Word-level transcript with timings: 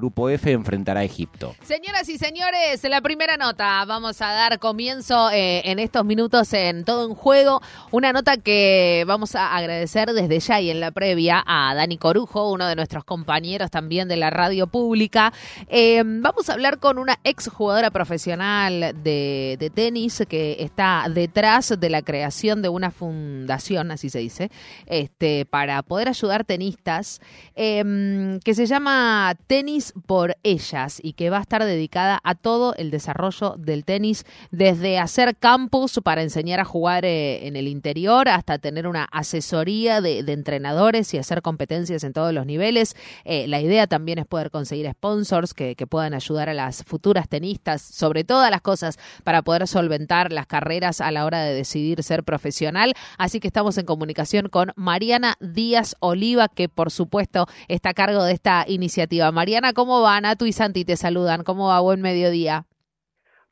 grupo 0.00 0.30
F 0.30 0.50
enfrentará 0.50 1.00
a 1.00 1.04
Egipto. 1.04 1.54
Señoras 1.62 2.08
y 2.08 2.16
señores, 2.16 2.82
la 2.84 3.00
primera 3.02 3.36
nota. 3.36 3.84
Vamos 3.84 4.20
a 4.22 4.32
dar 4.32 4.58
comienzo 4.58 5.30
eh, 5.30 5.62
en 5.70 5.78
estos 5.78 6.04
minutos 6.04 6.52
en 6.54 6.84
Todo 6.84 7.06
en 7.06 7.14
Juego. 7.14 7.60
Una 7.90 8.12
nota 8.12 8.38
que 8.38 9.04
vamos 9.06 9.34
a 9.34 9.54
agradecer 9.54 10.12
desde 10.12 10.40
ya 10.40 10.60
y 10.60 10.70
en 10.70 10.80
la 10.80 10.90
previa 10.90 11.42
a 11.46 11.74
Dani 11.74 11.98
Corujo, 11.98 12.50
uno 12.50 12.66
de 12.66 12.76
nuestros 12.76 13.04
compañeros 13.04 13.70
también 13.70 14.08
de 14.08 14.16
la 14.16 14.30
radio 14.30 14.66
pública. 14.66 15.32
Eh, 15.68 16.02
vamos 16.04 16.48
a 16.48 16.54
hablar 16.54 16.78
con 16.78 16.98
una 16.98 17.18
ex 17.24 17.48
jugadora 17.48 17.90
profesional 17.90 18.94
de, 19.02 19.56
de 19.58 19.70
tenis 19.70 20.24
que 20.28 20.56
está 20.60 21.06
detrás 21.12 21.74
de 21.78 21.90
la 21.90 22.02
creación 22.02 22.62
de 22.62 22.68
una 22.70 22.90
fundación, 22.90 23.90
así 23.90 24.08
se 24.08 24.20
dice, 24.20 24.50
este, 24.86 25.44
para 25.44 25.82
poder 25.82 26.08
ayudar 26.08 26.44
tenistas, 26.44 27.20
em, 27.54 28.40
que 28.40 28.54
se 28.54 28.66
llama 28.66 29.34
Tenis 29.46 29.89
por 30.06 30.36
Ellas 30.42 31.00
y 31.02 31.12
que 31.14 31.30
va 31.30 31.38
a 31.38 31.42
estar 31.42 31.64
dedicada 31.64 32.20
a 32.24 32.34
todo 32.34 32.74
el 32.76 32.90
desarrollo 32.90 33.56
del 33.58 33.84
tenis, 33.84 34.24
desde 34.50 34.98
hacer 34.98 35.36
campus 35.36 36.00
para 36.02 36.22
enseñar 36.22 36.60
a 36.60 36.64
jugar 36.64 37.04
eh, 37.04 37.46
en 37.46 37.56
el 37.56 37.68
interior 37.68 38.28
hasta 38.28 38.58
tener 38.58 38.86
una 38.86 39.04
asesoría 39.04 40.00
de, 40.00 40.20
entrenadores 40.30 41.12
y 41.12 41.18
hacer 41.18 41.42
competencias 41.42 42.04
en 42.04 42.12
todos 42.12 42.32
los 42.32 42.46
niveles. 42.46 42.94
Eh, 43.24 43.48
la 43.48 43.60
idea 43.60 43.86
también 43.86 44.18
es 44.18 44.26
poder 44.26 44.50
conseguir 44.50 44.90
sponsors 44.90 45.54
que, 45.54 45.74
que 45.74 45.86
puedan 45.86 46.14
ayudar 46.14 46.48
a 46.48 46.54
las 46.54 46.84
futuras 46.84 47.28
tenistas, 47.28 47.82
sobre 47.82 48.24
todas 48.24 48.50
las 48.50 48.60
cosas, 48.60 48.98
para 49.24 49.42
poder 49.42 49.66
solventar 49.66 50.32
las 50.32 50.46
carreras 50.46 51.00
a 51.00 51.10
la 51.10 51.24
hora 51.24 51.42
de 51.42 51.54
decidir 51.54 52.02
ser 52.02 52.24
profesional. 52.24 52.94
Así 53.18 53.40
que 53.40 53.48
estamos 53.48 53.78
en 53.78 53.86
comunicación 53.86 54.48
con 54.48 54.72
Mariana 54.76 55.36
Díaz 55.40 55.96
Oliva, 56.00 56.48
que 56.48 56.68
por 56.68 56.90
supuesto 56.90 57.46
está 57.68 57.90
a 57.90 57.94
cargo 57.94 58.24
de 58.24 58.32
esta 58.32 58.64
iniciativa. 58.68 59.30
Mariana, 59.32 59.72
¿cómo 59.80 60.02
va? 60.02 60.20
Natu 60.20 60.44
y 60.44 60.52
Santi 60.52 60.84
te 60.84 60.94
saludan. 60.94 61.42
¿Cómo 61.42 61.68
va? 61.68 61.80
Buen 61.80 62.02
mediodía. 62.02 62.64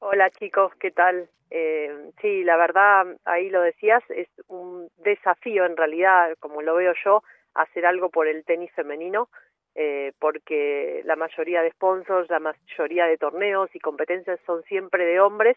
Hola 0.00 0.28
chicos, 0.28 0.70
¿qué 0.78 0.90
tal? 0.90 1.26
Eh, 1.50 1.90
sí, 2.20 2.44
la 2.44 2.58
verdad, 2.58 3.06
ahí 3.24 3.48
lo 3.48 3.62
decías, 3.62 4.02
es 4.10 4.28
un 4.46 4.90
desafío 4.98 5.64
en 5.64 5.74
realidad, 5.74 6.36
como 6.38 6.60
lo 6.60 6.74
veo 6.74 6.92
yo, 7.02 7.22
hacer 7.54 7.86
algo 7.86 8.10
por 8.10 8.28
el 8.28 8.44
tenis 8.44 8.70
femenino, 8.72 9.30
eh, 9.74 10.12
porque 10.18 11.00
la 11.06 11.16
mayoría 11.16 11.62
de 11.62 11.70
sponsors, 11.70 12.28
la 12.28 12.40
mayoría 12.40 13.06
de 13.06 13.16
torneos 13.16 13.74
y 13.74 13.80
competencias 13.80 14.38
son 14.44 14.62
siempre 14.64 15.06
de 15.06 15.20
hombres, 15.20 15.56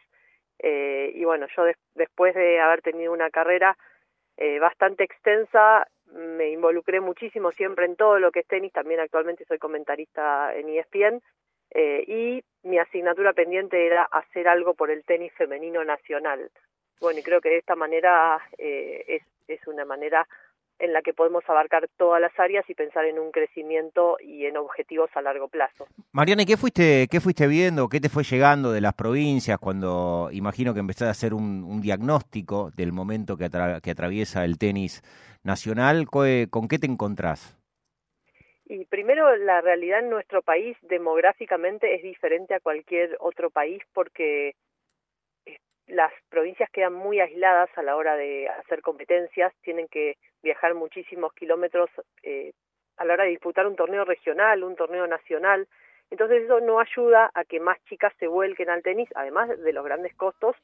eh, 0.60 1.12
y 1.14 1.26
bueno, 1.26 1.48
yo 1.54 1.66
de 1.66 1.76
después 1.96 2.34
de 2.34 2.62
haber 2.62 2.82
tenido 2.82 3.12
una 3.12 3.30
carrera 3.30 3.76
eh, 4.38 4.60
bastante 4.60 5.04
extensa, 5.04 5.86
me 6.12 6.50
involucré 6.50 7.00
muchísimo 7.00 7.52
siempre 7.52 7.86
en 7.86 7.96
todo 7.96 8.20
lo 8.20 8.32
que 8.32 8.42
es 8.42 8.48
tenis, 8.48 8.74
también 8.74 9.00
actualmente 9.00 9.46
soy 9.46 9.58
comentarista 9.58 10.54
en 10.56 10.70
ESPN, 10.70 11.22
eh, 11.74 12.04
y 12.08 12.44
mi 12.68 12.80
asignatura 12.80 13.34
pendiente 13.34 13.86
era 13.86 14.04
hacer 14.04 14.48
algo 14.48 14.74
por 14.74 14.92
el 14.92 15.04
tenis 15.06 15.32
femenino 15.34 15.84
nacional. 15.84 16.52
Bueno, 17.00 17.20
y 17.20 17.24
creo 17.24 17.42
que 17.42 17.50
de 17.50 17.58
esta 17.58 17.76
manera 17.76 18.40
eh, 18.58 19.04
es, 19.08 19.24
es 19.48 19.66
una 19.68 19.86
manera 19.86 20.28
en 20.82 20.94
la 20.94 21.02
que 21.02 21.14
podemos 21.14 21.44
abarcar 21.48 21.88
todas 21.98 22.20
las 22.20 22.38
áreas 22.40 22.68
y 22.70 22.74
pensar 22.74 23.06
en 23.06 23.20
un 23.20 23.32
crecimiento 23.32 24.18
y 24.20 24.46
en 24.46 24.58
objetivos 24.58 25.10
a 25.16 25.22
largo 25.22 25.48
plazo. 25.48 25.88
Mariana, 26.12 26.44
¿qué 26.46 26.58
fuiste, 26.58 27.08
qué 27.10 27.22
fuiste 27.22 27.48
viendo? 27.48 27.88
¿Qué 27.88 28.00
te 28.00 28.10
fue 28.10 28.24
llegando 28.24 28.72
de 28.72 28.82
las 28.82 28.94
provincias 28.94 29.60
cuando 29.60 30.30
imagino 30.32 30.74
que 30.74 30.80
empezaste 30.80 31.06
a 31.06 31.12
hacer 31.12 31.34
un, 31.34 31.64
un 31.64 31.82
diagnóstico 31.82 32.72
del 32.76 32.92
momento 32.92 33.38
que, 33.38 33.46
atra 33.46 33.80
que 33.80 33.92
atraviesa 33.92 34.44
el 34.44 34.58
tenis 34.58 35.04
nacional? 35.44 36.08
¿Con 36.10 36.68
qué 36.68 36.80
te 36.80 36.88
encontrás? 36.88 37.58
Y 38.66 38.86
primero, 38.86 39.36
la 39.36 39.62
realidad 39.62 40.00
en 40.00 40.10
nuestro 40.10 40.42
país 40.42 40.78
demográficamente 40.84 41.94
es 41.94 42.04
diferente 42.04 42.56
a 42.56 42.60
cualquier 42.60 43.18
otro 43.20 43.50
país 43.50 43.84
porque 43.94 44.56
las 45.92 46.12
provincias 46.30 46.70
quedan 46.72 46.94
muy 46.94 47.20
aisladas 47.20 47.70
a 47.76 47.84
la 47.84 47.96
hora 47.96 48.16
de 48.16 48.48
hacer 48.48 48.82
competencias, 48.82 49.54
tienen 49.62 49.88
que 49.88 50.18
viajar 50.42 50.74
muchísimos 50.74 51.34
kilómetros 51.34 51.90
eh, 52.24 52.54
a 52.98 53.06
la 53.06 53.14
hora 53.14 53.26
de 53.26 53.32
disputar 53.32 53.68
un 53.68 53.76
torneo 53.76 54.06
regional, 54.06 54.64
un 54.64 54.76
torneo 54.76 55.06
nacional. 55.06 55.68
Entonces 56.10 56.44
eso 56.44 56.60
no 56.62 56.80
ayuda 56.80 57.30
a 57.34 57.44
que 57.44 57.60
más 57.60 57.78
chicas 57.86 58.14
se 58.20 58.28
vuelquen 58.28 58.70
al 58.70 58.84
tenis, 58.84 59.10
además 59.16 59.50
de 59.50 59.74
los 59.74 59.84
grandes 59.84 60.16
costos 60.16 60.56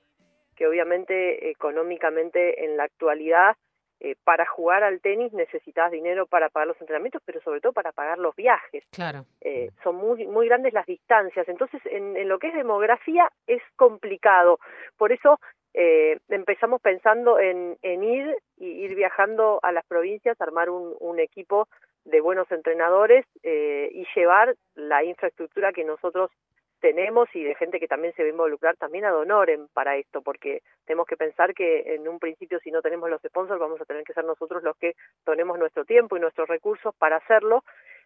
que 0.55 0.67
obviamente 0.67 1.49
económicamente 1.51 2.65
en 2.65 2.77
la 2.77 2.83
actualidad 2.85 3.55
eh, 3.99 4.15
para 4.23 4.45
jugar 4.45 4.83
al 4.83 5.01
tenis 5.01 5.33
necesitas 5.33 5.91
dinero 5.91 6.25
para 6.25 6.49
pagar 6.49 6.67
los 6.67 6.81
entrenamientos, 6.81 7.21
pero 7.25 7.41
sobre 7.41 7.61
todo 7.61 7.73
para 7.73 7.91
pagar 7.91 8.17
los 8.17 8.35
viajes. 8.35 8.83
Claro. 8.91 9.25
Eh, 9.41 9.71
son 9.83 9.95
muy, 9.95 10.27
muy 10.27 10.47
grandes 10.47 10.73
las 10.73 10.85
distancias. 10.85 11.47
Entonces, 11.47 11.81
en, 11.85 12.15
en 12.15 12.27
lo 12.29 12.39
que 12.39 12.47
es 12.49 12.53
demografía 12.53 13.29
es 13.47 13.61
complicado. 13.75 14.59
Por 14.97 15.11
eso 15.11 15.39
eh, 15.73 16.17
empezamos 16.29 16.81
pensando 16.81 17.39
en, 17.39 17.77
en 17.81 18.03
ir 18.03 18.37
y 18.57 18.67
ir 18.83 18.95
viajando 18.95 19.59
a 19.61 19.71
las 19.71 19.85
provincias, 19.85 20.39
armar 20.41 20.69
un, 20.69 20.95
un 20.99 21.19
equipo 21.19 21.67
de 22.05 22.21
buenos 22.21 22.49
entrenadores 22.51 23.25
eh, 23.43 23.89
y 23.91 24.05
llevar 24.15 24.55
la 24.75 25.03
infraestructura 25.03 25.73
que 25.73 25.83
nosotros 25.83 26.31
tenemos 26.79 27.27
y 27.33 27.43
de 27.43 27.55
gente 27.55 27.79
que 27.79 27.87
también 27.87 28.13
se 28.13 28.23
va 28.23 28.27
a 28.27 28.31
involucrar 28.31 28.75
también 28.77 29.05
a 29.05 29.11
Donoren 29.11 29.67
para 29.73 29.97
esto, 29.97 30.21
porque 30.21 30.61
tenemos 30.85 31.07
que 31.07 31.17
pensar 31.17 31.53
que 31.53 31.95
en 31.95 32.07
un 32.07 32.19
principio 32.19 32.59
si 32.59 32.71
no 32.71 32.81
tenemos 32.81 33.09
los 33.09 33.21
sponsors 33.21 33.59
vamos 33.59 33.81
a 33.81 33.85
tener 33.85 34.03
que 34.03 34.13
ser 34.13 34.25
nosotros 34.25 34.63
los 34.63 34.77
que 34.77 34.93
donemos 35.25 35.57
nuestro 35.57 35.85
tiempo 35.85 36.17
y 36.17 36.19
nuestros 36.19 36.47
recursos 36.47 36.93
para 36.95 37.17
hacerlo, 37.17 37.63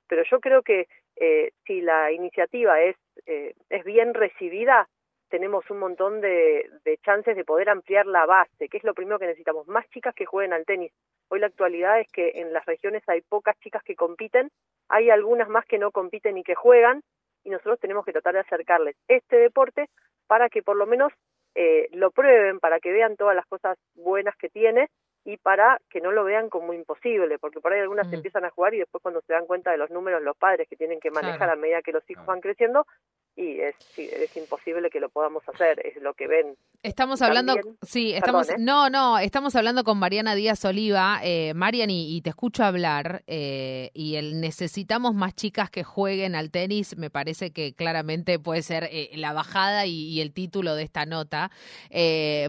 pero 0.07 0.23
yo 0.29 0.39
creo 0.39 0.61
que 0.61 0.87
eh, 1.15 1.51
si 1.65 1.81
la 1.81 2.11
iniciativa 2.11 2.81
es, 2.81 2.95
eh, 3.25 3.53
es 3.69 3.83
bien 3.83 4.13
recibida, 4.13 4.87
tenemos 5.29 5.69
un 5.69 5.79
montón 5.79 6.19
de, 6.19 6.69
de 6.83 6.97
chances 6.97 7.35
de 7.35 7.45
poder 7.45 7.69
ampliar 7.69 8.05
la 8.05 8.25
base, 8.25 8.67
que 8.67 8.77
es 8.77 8.83
lo 8.83 8.93
primero 8.93 9.19
que 9.19 9.27
necesitamos, 9.27 9.67
más 9.67 9.89
chicas 9.89 10.13
que 10.13 10.25
jueguen 10.25 10.53
al 10.53 10.65
tenis. 10.65 10.91
Hoy 11.29 11.39
la 11.39 11.47
actualidad 11.47 11.99
es 12.01 12.11
que 12.11 12.31
en 12.35 12.51
las 12.51 12.65
regiones 12.65 13.03
hay 13.07 13.21
pocas 13.21 13.57
chicas 13.59 13.81
que 13.83 13.95
compiten, 13.95 14.51
hay 14.89 15.09
algunas 15.09 15.47
más 15.47 15.65
que 15.65 15.77
no 15.77 15.91
compiten 15.91 16.37
y 16.37 16.43
que 16.43 16.55
juegan, 16.55 17.01
y 17.44 17.50
nosotros 17.50 17.79
tenemos 17.79 18.06
que 18.06 18.12
tratar 18.12 18.34
de 18.34 18.41
acercarles 18.41 18.96
este 19.07 19.38
deporte 19.38 19.90
para 20.28 20.50
que 20.50 20.63
por 20.63 20.78
lo 20.78 20.85
menos 20.85 21.12
eh, 21.56 21.90
lo 21.91 22.12
prueben, 22.12 22.59
para 22.59 22.79
que 22.79 22.91
vean 22.91 23.18
todas 23.18 23.35
las 23.35 23.46
cosas 23.46 23.78
buenas 23.96 24.35
que 24.38 24.50
tiene 24.50 24.90
y 25.24 25.38
para 25.38 25.79
que 25.90 26.02
no 26.02 26.12
lo 26.12 26.24
vean 26.24 26.50
como 26.50 26.74
imposible, 26.74 27.38
porque 27.38 27.59
por 27.59 27.74
ahí 27.74 27.79
algunas 27.79 28.07
mm. 28.07 28.13
empiezan 28.13 28.46
a 28.46 28.50
jugar 28.50 28.74
y 28.74 28.79
después 28.79 29.02
cuando 29.02 29.22
se 29.22 29.34
dan 29.34 29.46
cuenta 29.46 29.72
de 29.72 29.78
los 29.78 29.91
números 29.91 30.22
los 30.24 30.38
padres 30.38 30.68
que 30.68 30.75
tienen 30.75 31.00
que 31.00 31.12
manejar 31.12 31.38
claro. 31.38 31.53
a 31.53 31.56
medida 31.57 31.81
que 31.81 31.91
los 31.91 32.09
hijos 32.09 32.25
van 32.25 32.41
creciendo, 32.41 32.88
y 33.35 33.61
es, 33.61 33.75
es 33.97 34.35
imposible 34.35 34.89
que 34.89 34.99
lo 34.99 35.09
podamos 35.09 35.47
hacer, 35.47 35.85
es 35.85 36.01
lo 36.01 36.13
que 36.13 36.27
ven. 36.27 36.57
Estamos 36.83 37.21
hablando, 37.21 37.53
También, 37.53 37.77
sí, 37.83 38.11
estamos, 38.11 38.47
perdón, 38.47 38.61
¿eh? 38.61 38.65
no, 38.65 38.89
no, 38.89 39.19
estamos 39.19 39.55
hablando 39.55 39.83
con 39.83 39.99
Mariana 39.99 40.35
Díaz 40.35 40.65
Oliva, 40.65 41.19
eh, 41.23 41.53
Marian, 41.53 41.89
y, 41.91 42.15
y, 42.15 42.21
te 42.21 42.31
escucho 42.31 42.63
hablar, 42.63 43.23
eh, 43.27 43.91
y 43.93 44.15
el 44.15 44.41
necesitamos 44.41 45.13
más 45.13 45.35
chicas 45.35 45.69
que 45.69 45.83
jueguen 45.83 46.35
al 46.35 46.49
tenis, 46.49 46.97
me 46.97 47.09
parece 47.09 47.51
que 47.51 47.73
claramente 47.73 48.39
puede 48.39 48.63
ser 48.63 48.89
eh, 48.91 49.11
la 49.15 49.31
bajada 49.31 49.85
y, 49.85 50.07
y, 50.09 50.21
el 50.21 50.33
título 50.33 50.75
de 50.75 50.83
esta 50.83 51.05
nota, 51.05 51.51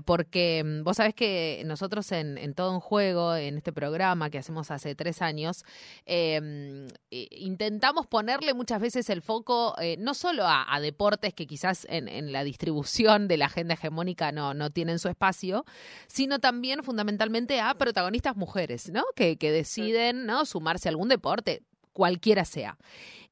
porque 0.05 0.63
mm, 0.65 0.83
vos 0.83 0.97
sabés 0.97 1.15
que 1.15 1.63
nosotros 1.67 2.11
en, 2.13 2.39
en, 2.39 2.55
Todo 2.55 2.75
en 2.75 2.81
Juego, 2.81 3.37
en 3.37 3.59
este 3.59 3.73
programa 3.73 4.31
que 4.31 4.39
hacemos 4.39 4.71
hace 4.71 4.95
tres 4.95 5.23
años, 5.23 5.65
eh, 6.07 6.89
intentamos 7.11 8.07
ponerle 8.07 8.55
muchas 8.55 8.81
veces 8.81 9.11
el 9.11 9.21
foco 9.23 9.77
no 9.99 10.15
solo 10.15 10.45
a 10.47 10.72
a 10.73 10.81
deportes 10.81 11.35
que 11.35 11.47
quizás 11.47 11.87
en, 11.91 12.09
en, 12.09 12.33
la 12.33 12.45
distribución 12.45 13.29
de 13.29 13.37
la 13.37 13.47
agenda 13.47 13.75
hegemónica 13.75 14.33
no, 14.33 14.55
no 14.55 14.71
tienen 14.71 14.99
su 14.99 15.09
espacio, 15.09 15.67
sino 16.07 16.39
también 16.39 16.83
fundamentalmente 16.83 17.61
a 17.61 17.75
protagonistas 17.75 18.37
mujeres, 18.37 18.89
¿no? 18.91 19.05
Que, 19.15 19.37
que 19.37 19.53
deciden 19.53 20.25
¿no? 20.25 20.47
sumarse 20.47 20.89
a 20.89 20.91
algún 20.91 21.09
deporte, 21.09 21.63
cualquiera 21.93 22.47
sea. 22.47 22.79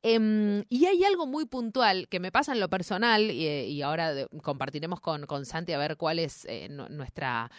Eh, 0.02 0.64
y 0.68 0.86
hay 0.86 1.04
algo 1.04 1.26
muy 1.26 1.44
puntual 1.44 2.08
que 2.08 2.20
me 2.20 2.32
pasa 2.32 2.52
en 2.52 2.60
lo 2.60 2.68
personal, 2.68 3.30
y, 3.30 3.46
y 3.46 3.82
ahora 3.82 4.14
de, 4.14 4.26
compartiremos 4.42 5.00
con, 5.00 5.26
con, 5.26 5.44
Santi 5.44 5.72
a 5.72 5.78
ver 5.78 5.96
cuál 5.96 6.18
es 6.18 6.46
eh, 6.48 6.68
nuestra, 6.70 7.50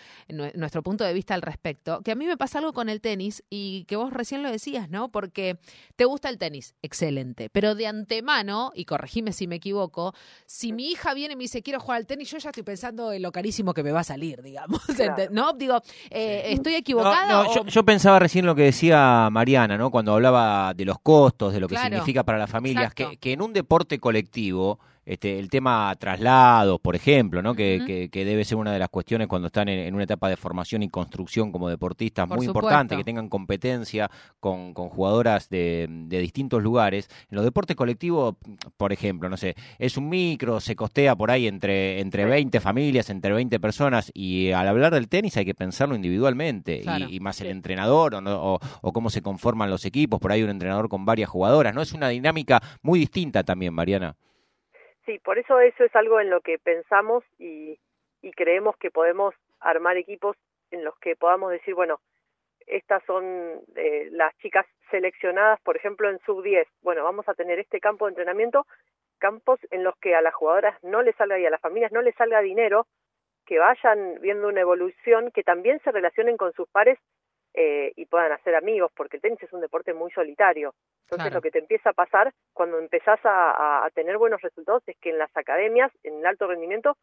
nuestro 0.55 0.81
punto 0.81 1.03
de 1.03 1.13
vista 1.13 1.33
al 1.33 1.41
respecto, 1.41 2.01
que 2.01 2.11
a 2.11 2.15
mí 2.15 2.25
me 2.25 2.37
pasa 2.37 2.59
algo 2.59 2.73
con 2.73 2.89
el 2.89 3.01
tenis 3.01 3.43
y 3.49 3.85
que 3.85 3.95
vos 3.95 4.11
recién 4.13 4.43
lo 4.43 4.51
decías, 4.51 4.89
¿no? 4.89 5.09
Porque 5.09 5.59
te 5.95 6.05
gusta 6.05 6.29
el 6.29 6.37
tenis, 6.37 6.75
excelente, 6.81 7.49
pero 7.49 7.75
de 7.75 7.87
antemano, 7.87 8.71
y 8.73 8.85
corregime 8.85 9.33
si 9.33 9.47
me 9.47 9.57
equivoco, 9.57 10.13
si 10.45 10.73
mi 10.73 10.89
hija 10.89 11.13
viene 11.13 11.33
y 11.33 11.37
me 11.37 11.43
dice 11.43 11.61
quiero 11.61 11.79
jugar 11.79 11.97
al 11.97 12.07
tenis, 12.07 12.31
yo 12.31 12.37
ya 12.37 12.49
estoy 12.49 12.63
pensando 12.63 13.11
en 13.11 13.21
lo 13.21 13.31
carísimo 13.31 13.73
que 13.73 13.83
me 13.83 13.91
va 13.91 13.99
a 13.99 14.03
salir, 14.03 14.41
digamos, 14.41 14.81
claro. 14.95 15.27
¿no? 15.31 15.53
Digo, 15.53 15.81
eh, 16.09 16.43
¿estoy 16.47 16.75
equivocada? 16.75 17.27
No, 17.27 17.43
no, 17.43 17.49
o... 17.49 17.55
yo, 17.55 17.65
yo, 17.65 17.85
pensaba 17.85 18.19
recién 18.19 18.45
lo 18.45 18.55
que 18.55 18.63
decía 18.63 19.29
Mariana, 19.31 19.77
¿no? 19.77 19.91
Cuando 19.91 20.13
hablaba 20.13 20.73
de 20.73 20.85
los 20.85 20.99
costos, 20.99 21.53
de 21.53 21.59
lo 21.59 21.67
que 21.67 21.75
claro. 21.75 21.89
significa 21.89 22.23
para 22.23 22.30
las 22.37 22.49
familias, 22.49 22.93
que, 22.93 23.17
que, 23.17 23.33
en 23.33 23.41
un 23.41 23.53
deporte 23.53 23.99
colectivo 23.99 24.79
este, 25.05 25.39
el 25.39 25.49
tema 25.49 25.95
traslados, 25.97 26.79
por 26.79 26.95
ejemplo, 26.95 27.41
¿no? 27.41 27.55
Que, 27.55 28.09
que, 28.11 28.25
debe 28.25 28.45
ser 28.45 28.57
una 28.57 28.71
de 28.71 28.79
las 28.79 28.89
cuestiones 28.89 29.27
cuando 29.27 29.47
están 29.47 29.67
en, 29.67 29.93
una 29.93 30.03
etapa 30.03 30.29
de 30.29 30.37
formación 30.37 30.83
y 30.83 30.89
construcción 30.89 31.51
como 31.51 31.69
deportistas 31.69 32.27
muy 32.27 32.45
importante, 32.45 32.95
que 32.95 33.03
tengan 33.03 33.27
competencia 33.27 34.11
con, 34.39 34.73
con 34.73 34.89
jugadoras 34.89 35.49
de, 35.49 35.87
de, 35.89 36.19
distintos 36.19 36.61
lugares. 36.61 37.09
En 37.29 37.35
los 37.35 37.43
deportes 37.43 37.75
colectivos, 37.75 38.35
por 38.77 38.93
ejemplo, 38.93 39.27
no 39.27 39.37
sé, 39.37 39.55
es 39.79 39.97
un 39.97 40.07
micro, 40.07 40.59
se 40.59 40.75
costea 40.75 41.15
por 41.15 41.31
ahí 41.31 41.47
entre, 41.47 41.99
entre 41.99 42.25
20 42.25 42.59
familias, 42.59 43.09
entre 43.09 43.33
20 43.33 43.59
personas, 43.59 44.11
y 44.13 44.51
al 44.51 44.67
hablar 44.67 44.93
del 44.93 45.07
tenis 45.07 45.35
hay 45.37 45.45
que 45.45 45.55
pensarlo 45.55 45.95
individualmente, 45.95 46.83
y, 47.09 47.19
más 47.19 47.41
el 47.41 47.47
entrenador 47.47 48.15
o, 48.15 48.59
o, 48.81 48.93
cómo 48.93 49.09
se 49.09 49.21
conforman 49.21 49.69
los 49.69 49.85
equipos, 49.85 50.19
por 50.19 50.31
ahí 50.31 50.43
un 50.43 50.49
entrenador 50.49 50.89
con 50.89 51.05
varias 51.05 51.29
jugadoras, 51.29 51.73
¿no? 51.73 51.81
Es 51.81 51.93
una 51.93 52.09
dinámica 52.09 52.61
muy 52.81 52.99
distinta 52.99 53.43
también, 53.43 53.73
Mariana. 53.73 54.15
Sí, 55.11 55.19
por 55.19 55.37
eso 55.37 55.59
eso 55.59 55.83
es 55.83 55.93
algo 55.93 56.21
en 56.21 56.29
lo 56.29 56.39
que 56.39 56.57
pensamos 56.57 57.25
y, 57.37 57.77
y 58.21 58.31
creemos 58.31 58.77
que 58.77 58.91
podemos 58.91 59.35
armar 59.59 59.97
equipos 59.97 60.37
en 60.69 60.85
los 60.85 60.97
que 60.99 61.17
podamos 61.17 61.51
decir, 61.51 61.75
bueno, 61.75 61.99
estas 62.65 63.03
son 63.03 63.59
eh, 63.75 64.07
las 64.11 64.33
chicas 64.37 64.65
seleccionadas, 64.89 65.59
por 65.63 65.75
ejemplo, 65.75 66.09
en 66.09 66.17
sub-10. 66.19 66.65
Bueno, 66.81 67.03
vamos 67.03 67.27
a 67.27 67.33
tener 67.33 67.59
este 67.59 67.81
campo 67.81 68.05
de 68.05 68.11
entrenamiento, 68.11 68.65
campos 69.19 69.59
en 69.69 69.83
los 69.83 69.97
que 69.97 70.15
a 70.15 70.21
las 70.21 70.33
jugadoras 70.33 70.81
no 70.81 71.01
les 71.01 71.13
salga 71.17 71.37
y 71.37 71.45
a 71.45 71.49
las 71.49 71.59
familias 71.59 71.91
no 71.91 72.01
les 72.01 72.15
salga 72.15 72.39
dinero, 72.39 72.87
que 73.45 73.59
vayan 73.59 74.15
viendo 74.21 74.47
una 74.47 74.61
evolución, 74.61 75.31
que 75.31 75.43
también 75.43 75.81
se 75.83 75.91
relacionen 75.91 76.37
con 76.37 76.53
sus 76.53 76.69
pares 76.69 76.97
eh, 77.53 77.91
y 77.95 78.05
puedan 78.05 78.31
hacer 78.31 78.55
amigos, 78.55 78.91
porque 78.95 79.17
el 79.17 79.21
tenis 79.21 79.43
es 79.43 79.51
un 79.51 79.61
deporte 79.61 79.93
muy 79.93 80.09
solitario. 80.11 80.73
Entonces 81.09 81.33
lo 81.33 81.41
que 81.41 81.51
te 81.51 81.59
empieza 81.59 81.89
a 81.89 81.93
pasar 81.93 82.33
cuando 82.53 82.79
empezás 82.79 83.19
a, 83.23 83.87
tener 83.93 84.17
buenos 84.17 84.41
resultados 84.41 84.83
es 84.87 84.95
que 84.99 85.09
en 85.09 85.17
las 85.17 85.35
academias, 85.35 85.91
en 86.03 86.19
el 86.19 86.25
alto 86.25 86.47
rendimiento, 86.47 86.95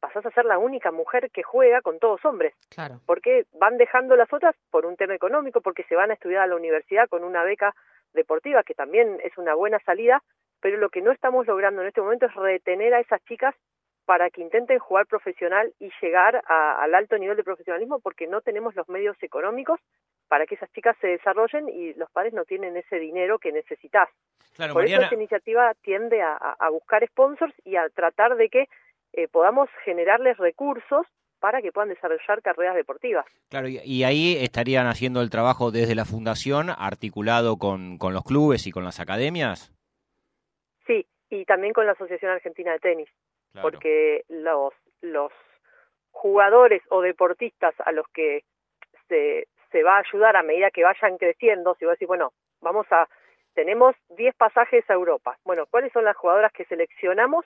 pasás 0.00 0.26
a 0.26 0.32
ser 0.32 0.44
la 0.44 0.58
única 0.58 0.90
mujer 0.90 1.30
que 1.30 1.44
juega 1.44 1.80
con 1.82 2.00
todos 2.00 2.24
hombres. 2.24 2.54
Claro. 2.68 3.00
Porque 3.06 3.46
van 3.52 3.78
dejando 3.78 4.16
las 4.16 4.32
otras 4.32 4.56
por 4.70 4.86
un 4.86 4.96
tema 4.96 5.14
económico, 5.14 5.60
porque 5.60 5.84
se 5.84 5.94
van 5.94 6.10
a 6.10 6.14
estudiar 6.14 6.42
a 6.42 6.46
la 6.48 6.56
universidad 6.56 7.08
con 7.08 7.22
una 7.22 7.44
beca 7.44 7.74
deportiva, 8.12 8.64
que 8.64 8.74
también 8.74 9.18
es 9.22 9.38
una 9.38 9.54
buena 9.54 9.78
salida, 9.86 10.22
pero 10.60 10.78
lo 10.78 10.90
que 10.90 11.00
no 11.00 11.12
estamos 11.12 11.46
logrando 11.46 11.82
en 11.82 11.88
este 11.88 12.00
momento 12.00 12.26
es 12.26 12.34
retener 12.34 12.94
a 12.94 13.00
esas 13.00 13.22
chicas 13.24 13.54
para 14.04 14.30
que 14.30 14.42
intenten 14.42 14.78
jugar 14.78 15.06
profesional 15.06 15.72
y 15.80 15.90
llegar 16.02 16.42
al 16.46 16.94
alto 16.94 17.16
nivel 17.18 17.36
de 17.36 17.44
profesionalismo 17.44 18.00
porque 18.00 18.26
no 18.26 18.40
tenemos 18.40 18.74
los 18.74 18.88
medios 18.88 19.16
económicos 19.22 19.80
para 20.28 20.46
que 20.46 20.54
esas 20.54 20.70
chicas 20.72 20.96
se 21.00 21.08
desarrollen 21.08 21.68
y 21.68 21.94
los 21.94 22.10
padres 22.10 22.34
no 22.34 22.44
tienen 22.44 22.76
ese 22.76 22.98
dinero 22.98 23.38
que 23.38 23.52
necesitas. 23.52 24.08
Por 24.72 24.84
eso 24.84 25.00
esta 25.00 25.14
iniciativa 25.14 25.72
tiende 25.82 26.22
a, 26.22 26.68
buscar 26.70 27.06
sponsors 27.08 27.54
y 27.64 27.76
a 27.76 27.88
tratar 27.88 28.36
de 28.36 28.48
que 28.48 28.68
eh, 29.12 29.28
podamos 29.28 29.68
generarles 29.84 30.36
recursos 30.38 31.06
para 31.40 31.60
que 31.60 31.72
puedan 31.72 31.90
desarrollar 31.90 32.40
carreras 32.42 32.74
deportivas. 32.74 33.26
Claro, 33.50 33.68
y, 33.68 34.04
ahí 34.04 34.36
estarían 34.40 34.86
haciendo 34.86 35.20
el 35.20 35.30
trabajo 35.30 35.70
desde 35.70 35.94
la 35.94 36.04
fundación, 36.04 36.70
articulado 36.70 37.58
con, 37.58 37.98
con 37.98 38.14
los 38.14 38.24
clubes 38.24 38.66
y 38.66 38.70
con 38.70 38.84
las 38.84 38.98
academias. 38.98 39.70
Sí, 40.86 41.06
y 41.28 41.44
también 41.44 41.74
con 41.74 41.84
la 41.86 41.92
Asociación 41.92 42.30
Argentina 42.30 42.72
de 42.72 42.78
Tenis 42.78 43.08
porque 43.60 44.24
los, 44.28 44.72
los 45.00 45.32
jugadores 46.10 46.82
o 46.90 47.00
deportistas 47.00 47.74
a 47.84 47.92
los 47.92 48.06
que 48.08 48.44
se, 49.08 49.46
se 49.70 49.82
va 49.82 49.96
a 49.96 50.02
ayudar 50.06 50.36
a 50.36 50.42
medida 50.42 50.70
que 50.70 50.84
vayan 50.84 51.18
creciendo, 51.18 51.74
si 51.74 51.84
vos 51.84 51.92
decís, 51.92 52.08
bueno, 52.08 52.32
vamos 52.60 52.86
a, 52.90 53.08
tenemos 53.54 53.94
10 54.10 54.34
pasajes 54.36 54.88
a 54.88 54.94
Europa, 54.94 55.36
bueno, 55.44 55.66
¿cuáles 55.66 55.92
son 55.92 56.04
las 56.04 56.16
jugadoras 56.16 56.52
que 56.52 56.64
seleccionamos 56.64 57.44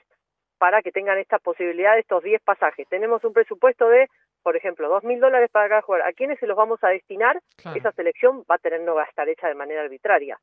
para 0.59 0.83
que 0.83 0.91
tengan 0.91 1.17
esta 1.17 1.39
posibilidad 1.39 1.95
de 1.95 2.01
estos 2.01 2.21
10 2.23 2.41
pasajes? 2.43 2.87
Tenemos 2.87 3.23
un 3.23 3.33
presupuesto 3.33 3.89
de 3.89 4.07
por 4.43 4.55
ejemplo, 4.55 4.87
dos 4.87 5.03
mil 5.03 5.19
dólares 5.19 5.49
para 5.51 5.69
cada 5.69 5.81
jugador, 5.81 6.07
¿a 6.07 6.13
quiénes 6.13 6.39
se 6.39 6.47
los 6.47 6.55
vamos 6.55 6.83
a 6.83 6.89
destinar? 6.89 7.41
Esa 7.75 7.91
selección 7.91 8.43
va 8.49 8.55
a 8.55 8.57
tener, 8.57 8.81
no 8.81 8.95
va 8.95 9.03
a 9.03 9.05
estar 9.05 9.27
hecha 9.27 9.47
de 9.47 9.55
manera 9.55 9.81
arbitraria, 9.81 10.39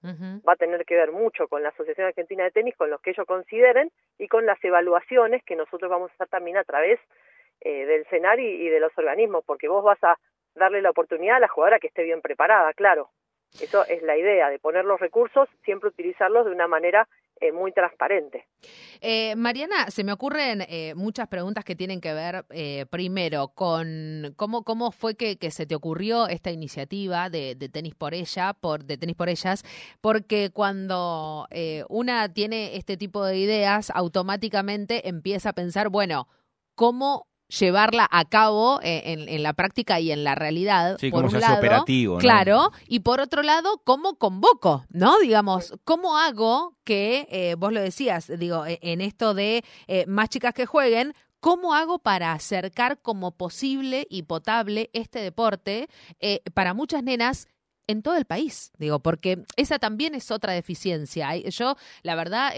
va 0.46 0.52
a 0.52 0.56
tener 0.56 0.84
que 0.84 0.96
ver 0.96 1.12
mucho 1.12 1.48
con 1.48 1.62
la 1.62 1.70
Asociación 1.70 2.06
Argentina 2.06 2.44
de 2.44 2.50
Tenis, 2.50 2.76
con 2.76 2.90
los 2.90 3.00
que 3.00 3.10
ellos 3.10 3.26
consideren 3.26 3.90
y 4.18 4.28
con 4.28 4.44
las 4.46 4.62
evaluaciones 4.62 5.42
que 5.44 5.56
nosotros 5.56 5.90
vamos 5.90 6.10
a 6.10 6.14
hacer 6.14 6.28
también 6.28 6.56
a 6.56 6.64
través 6.64 7.00
eh, 7.62 7.86
del 7.86 8.06
CENAR 8.06 8.38
y, 8.38 8.68
de 8.68 8.80
los 8.80 8.96
organismos, 8.98 9.44
porque 9.44 9.68
vos 9.68 9.82
vas 9.82 10.02
a 10.04 10.18
darle 10.54 10.82
la 10.82 10.90
oportunidad 10.90 11.36
a 11.36 11.40
la 11.40 11.48
jugadora 11.48 11.78
que 11.78 11.88
esté 11.88 12.02
bien 12.02 12.20
preparada, 12.20 12.72
claro. 12.74 13.10
Eso 13.60 13.86
es 13.86 14.02
la 14.02 14.16
idea, 14.16 14.50
de 14.50 14.58
poner 14.58 14.84
los 14.84 15.00
recursos, 15.00 15.48
siempre 15.64 15.88
utilizarlos 15.88 16.44
de 16.44 16.52
una 16.52 16.66
manera 16.68 17.08
eh, 17.38 17.52
muy 17.52 17.70
transparente. 17.72 18.46
Eh, 19.02 19.36
Mariana, 19.36 19.90
se 19.90 20.04
me 20.04 20.12
ocurren 20.12 20.62
eh, 20.68 20.94
muchas 20.94 21.28
preguntas 21.28 21.64
que 21.64 21.76
tienen 21.76 22.00
que 22.00 22.14
ver 22.14 22.46
primero 22.88 23.48
con 23.48 24.32
cómo, 24.36 24.64
cómo 24.64 24.90
fue 24.90 25.16
que, 25.16 25.36
se 25.50 25.66
te 25.66 25.74
ocurrió 25.74 26.28
esta 26.28 26.50
iniciativa 26.50 27.28
de, 27.28 27.54
tenis 27.70 27.94
por 27.94 28.14
por, 28.60 28.84
de 28.84 28.96
tenis 28.96 29.16
por 29.16 29.28
ellas, 29.28 29.64
porque 30.00 30.50
cuando 30.50 31.46
una 31.88 32.32
tiene 32.32 32.76
este 32.76 32.96
tipo 32.96 33.24
de 33.24 33.38
ideas, 33.38 33.90
automáticamente 33.94 35.08
empieza 35.08 35.50
a 35.50 35.52
pensar, 35.52 35.90
bueno, 35.90 36.28
¿cómo 36.74 37.26
llevarla 37.48 38.08
a 38.10 38.24
cabo 38.24 38.80
eh, 38.82 39.26
en, 39.28 39.42
la 39.42 39.52
práctica 39.52 40.00
y 40.00 40.10
en 40.10 40.24
la 40.24 40.34
realidad. 40.34 40.98
por 41.10 41.26
un 41.26 41.40
lado, 41.40 41.58
operativo. 41.58 42.18
Claro, 42.18 42.72
y 42.88 43.00
por 43.00 43.20
otro 43.20 43.42
lado, 43.42 43.80
¿cómo 43.84 44.16
convoco? 44.16 44.84
¿No? 44.88 45.18
Digamos, 45.18 45.74
¿cómo 45.84 46.18
hago 46.18 46.76
que, 46.84 47.26
eh, 47.30 47.54
vos 47.56 47.72
lo 47.72 47.80
decías, 47.80 48.30
digo, 48.38 48.66
e, 48.66 48.78
en 48.82 49.00
esto 49.00 49.34
de 49.34 49.64
eh, 49.86 50.04
más 50.06 50.28
chicas 50.28 50.54
que 50.54 50.66
jueguen, 50.66 51.14
¿Cómo 51.38 51.74
hago 51.74 52.00
para 52.00 52.32
acercar 52.32 52.98
como 53.02 53.30
posible 53.30 54.06
y 54.10 54.22
potable 54.22 54.90
este 54.94 55.20
deporte 55.20 55.88
para 56.54 56.74
muchas 56.74 57.04
nenas 57.04 57.46
en 57.86 58.02
todo 58.02 58.16
el 58.16 58.24
país, 58.24 58.72
digo, 58.78 58.98
porque 59.00 59.44
esa 59.54 59.78
también 59.78 60.16
es 60.16 60.32
otra 60.32 60.54
deficiencia. 60.54 61.36
Yo, 61.36 61.76
la 62.02 62.16
verdad, 62.16 62.52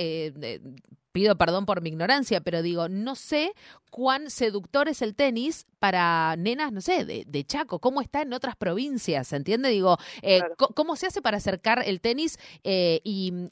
pido 1.18 1.36
perdón 1.36 1.66
por 1.66 1.82
mi 1.82 1.88
ignorancia, 1.88 2.40
pero 2.40 2.62
digo, 2.62 2.88
no 2.88 3.16
sé 3.16 3.52
cuán 3.90 4.30
seductor 4.30 4.88
es 4.88 5.02
el 5.02 5.16
tenis 5.16 5.66
para 5.80 6.36
nenas, 6.36 6.70
no 6.70 6.80
sé, 6.80 7.04
de, 7.04 7.44
Chaco, 7.44 7.80
cómo 7.80 8.00
está 8.00 8.22
en 8.22 8.32
otras 8.32 8.54
provincias, 8.54 9.26
¿se 9.26 9.34
entiende? 9.34 9.68
Digo, 9.68 9.96
eh, 10.22 10.42
¿cómo 10.76 10.94
se 10.94 11.08
hace 11.08 11.20
para 11.20 11.38
acercar 11.38 11.82
el 11.84 12.00
tenis 12.00 12.38
eh, 12.62 13.00
y, 13.02 13.50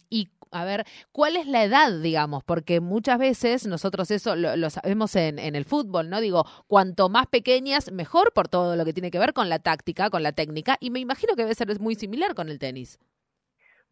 a 0.52 0.64
ver, 0.64 0.84
¿cuál 1.10 1.36
es 1.36 1.48
la 1.48 1.64
edad, 1.64 1.90
digamos? 2.00 2.44
Porque 2.44 2.78
muchas 2.78 3.18
veces 3.18 3.66
nosotros 3.66 4.12
eso 4.12 4.36
lo, 4.36 4.70
sabemos 4.70 5.16
en, 5.16 5.40
el 5.40 5.64
fútbol, 5.64 6.08
¿no? 6.08 6.20
Digo, 6.20 6.44
cuanto 6.68 7.08
más 7.08 7.26
pequeñas, 7.26 7.90
mejor 7.90 8.32
por 8.32 8.46
todo 8.46 8.76
lo 8.76 8.84
que 8.84 8.92
tiene 8.92 9.10
que 9.10 9.18
ver 9.18 9.32
con 9.32 9.48
la 9.48 9.58
táctica, 9.58 10.08
con 10.08 10.22
la 10.22 10.30
técnica, 10.30 10.76
y 10.78 10.90
me 10.90 11.00
imagino 11.00 11.34
que 11.34 11.42
debe 11.42 11.54
ser 11.56 11.80
muy 11.80 11.96
similar 11.96 12.36
con 12.36 12.48
el 12.48 12.60
tenis. 12.60 13.00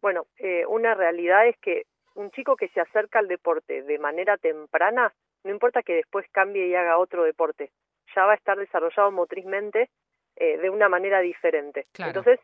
Bueno, 0.01 0.27
eh, 0.37 0.65
una 0.65 0.93
realidad 0.93 1.45
es 1.49 1.57
que 1.57 1.87
un 2.15 2.31
chico 2.31 2.55
que 2.55 2.69
se 2.69 2.81
acerca 2.81 3.19
al 3.19 3.27
deporte 3.27 3.83
de 3.83 3.99
manera 3.99 4.37
temprana, 4.37 5.13
no 5.43 5.51
importa 5.51 5.83
que 5.83 5.93
después 5.93 6.25
cambie 6.31 6.67
y 6.67 6.75
haga 6.75 6.97
otro 6.97 7.23
deporte, 7.23 7.71
ya 8.15 8.25
va 8.25 8.33
a 8.33 8.35
estar 8.35 8.57
desarrollado 8.57 9.11
motrizmente 9.11 9.89
eh, 10.35 10.57
de 10.57 10.69
una 10.69 10.89
manera 10.89 11.19
diferente. 11.19 11.87
Entonces, 11.97 12.39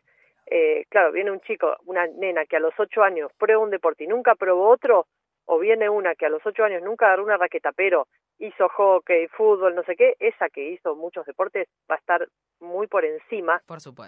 eh, 0.46 0.84
claro, 0.88 1.12
viene 1.12 1.30
un 1.30 1.40
chico, 1.40 1.76
una 1.86 2.06
nena 2.06 2.44
que 2.46 2.56
a 2.56 2.60
los 2.60 2.74
ocho 2.78 3.02
años 3.02 3.30
prueba 3.38 3.62
un 3.62 3.70
deporte 3.70 4.04
y 4.04 4.06
nunca 4.06 4.34
probó 4.34 4.68
otro, 4.68 5.06
o 5.46 5.58
viene 5.58 5.88
una 5.88 6.14
que 6.14 6.26
a 6.26 6.28
los 6.28 6.44
ocho 6.46 6.64
años 6.64 6.82
nunca 6.82 7.06
agarró 7.06 7.24
una 7.24 7.36
raqueta, 7.36 7.72
pero 7.72 8.06
hizo 8.38 8.68
hockey, 8.68 9.28
fútbol, 9.28 9.74
no 9.74 9.82
sé 9.84 9.96
qué, 9.96 10.16
esa 10.18 10.48
que 10.48 10.70
hizo 10.70 10.94
muchos 10.94 11.26
deportes 11.26 11.68
va 11.90 11.96
a 11.96 11.98
estar 11.98 12.28
muy 12.60 12.86
por 12.86 13.04
encima 13.04 13.62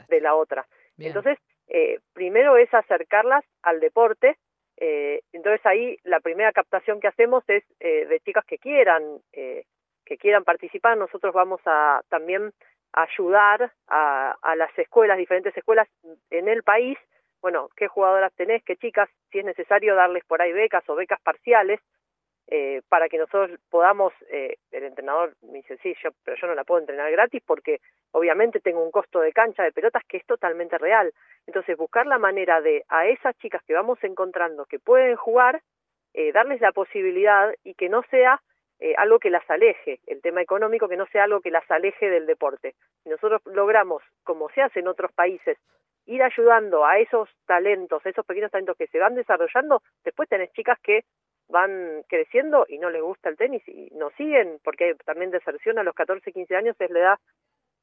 de 0.09 0.21
la 0.21 0.35
otra. 0.35 0.67
Entonces, 0.99 1.38
eh, 1.69 2.00
primero 2.12 2.57
es 2.57 2.73
acercarlas 2.73 3.45
al 3.62 3.81
deporte 3.81 4.37
eh, 4.76 5.21
entonces 5.33 5.64
ahí 5.64 5.97
la 6.04 6.21
primera 6.21 6.52
captación 6.52 7.00
que 7.00 7.09
hacemos 7.09 7.45
es 7.49 7.64
eh, 7.81 8.07
de 8.07 8.21
chicas 8.21 8.45
que 8.45 8.59
quieran, 8.59 9.02
eh, 9.33 9.64
que 10.04 10.16
quieran 10.16 10.45
participar. 10.45 10.97
Nosotros 10.97 11.33
vamos 11.33 11.61
a 11.66 12.02
también 12.09 12.52
ayudar 12.93 13.73
a, 13.88 14.37
a 14.43 14.57
las 14.57 14.76
escuelas, 14.78 15.19
diferentes 15.19 15.57
escuelas 15.57 15.88
en 16.31 16.49
el 16.49 16.62
país. 16.62 16.99
Bueno, 17.40 17.69
qué 17.76 17.88
jugadoras 17.88 18.33
tenés, 18.35 18.62
qué 18.64 18.76
chicas, 18.76 19.09
si 19.31 19.40
es 19.40 19.45
necesario 19.45 19.95
darles 19.95 20.25
por 20.25 20.40
ahí 20.40 20.52
becas 20.52 20.88
o 20.88 20.95
becas 20.95 21.21
parciales 21.21 21.81
eh, 22.49 22.83
para 22.89 23.09
que 23.09 23.19
nosotros 23.19 23.59
podamos, 23.71 24.13
eh, 24.31 24.57
el 24.71 24.85
entrenador 24.85 25.35
me 25.43 25.59
dice, 25.59 25.79
sí, 25.83 25.95
yo, 26.03 26.11
pero 26.25 26.37
yo 26.41 26.47
no 26.47 26.55
la 26.55 26.65
puedo 26.65 26.81
entrenar 26.81 27.11
gratis 27.11 27.43
porque 27.47 27.81
obviamente 28.13 28.61
tengo 28.61 28.85
un 28.85 28.91
costo 28.91 29.21
de 29.21 29.33
cancha 29.33 29.63
de 29.63 29.73
pelotas 29.73 30.03
que 30.07 30.19
es 30.19 30.27
totalmente 30.27 30.77
real. 30.79 31.13
Entonces, 31.47 31.77
buscar 31.77 32.07
la 32.07 32.19
manera 32.19 32.61
de 32.61 32.85
a 32.89 33.07
esas 33.07 33.37
chicas 33.39 33.63
que 33.67 33.75
vamos 33.75 33.99
encontrando 34.03 34.67
que 34.67 34.79
pueden 34.79 35.17
jugar, 35.17 35.63
eh, 36.13 36.33
darles 36.33 36.61
la 36.61 36.73
posibilidad 36.73 37.53
y 37.65 37.75
que 37.75 37.89
no 37.89 38.03
sea 38.11 38.41
eh, 38.81 38.95
algo 38.99 39.19
que 39.19 39.31
las 39.31 39.49
aleje, 39.49 40.01
el 40.07 40.21
tema 40.21 40.43
económico, 40.43 40.89
que 40.89 40.97
no 40.97 41.07
sea 41.07 41.25
algo 41.25 41.41
que 41.41 41.51
las 41.51 41.69
aleje 41.71 42.11
del 42.11 42.27
deporte. 42.27 42.75
Si 43.03 43.09
nosotros 43.09 43.41
logramos, 43.47 44.03
como 44.25 44.51
se 44.51 44.63
hace 44.63 44.81
en 44.81 44.89
otros 44.89 45.13
países, 45.13 45.57
ir 46.07 46.23
ayudando 46.23 46.85
a 46.85 46.99
esos 46.99 47.31
talentos, 47.47 48.05
a 48.05 48.11
esos 48.11 48.27
pequeños 48.27 48.51
talentos 48.51 48.77
que 48.77 48.89
se 48.89 48.99
van 48.99 49.15
desarrollando, 49.15 49.83
después 50.05 50.29
tenés 50.29 50.53
chicas 50.53 50.79
que 50.83 51.05
van 51.55 52.03
creciendo 52.09 52.67
y 52.69 52.79
no 52.79 52.91
les 52.91 53.01
gusta 53.01 53.29
el 53.29 53.37
tenis 53.37 53.63
y 53.69 53.89
no 53.95 54.11
siguen, 54.17 54.59
porque 54.65 54.97
también 55.07 55.31
deserción 55.31 55.79
a 55.79 55.85
los 55.85 55.95
14, 55.95 56.33
15 56.33 56.57
años 56.57 56.77
es 56.81 56.91
la 56.91 56.99
edad 56.99 57.19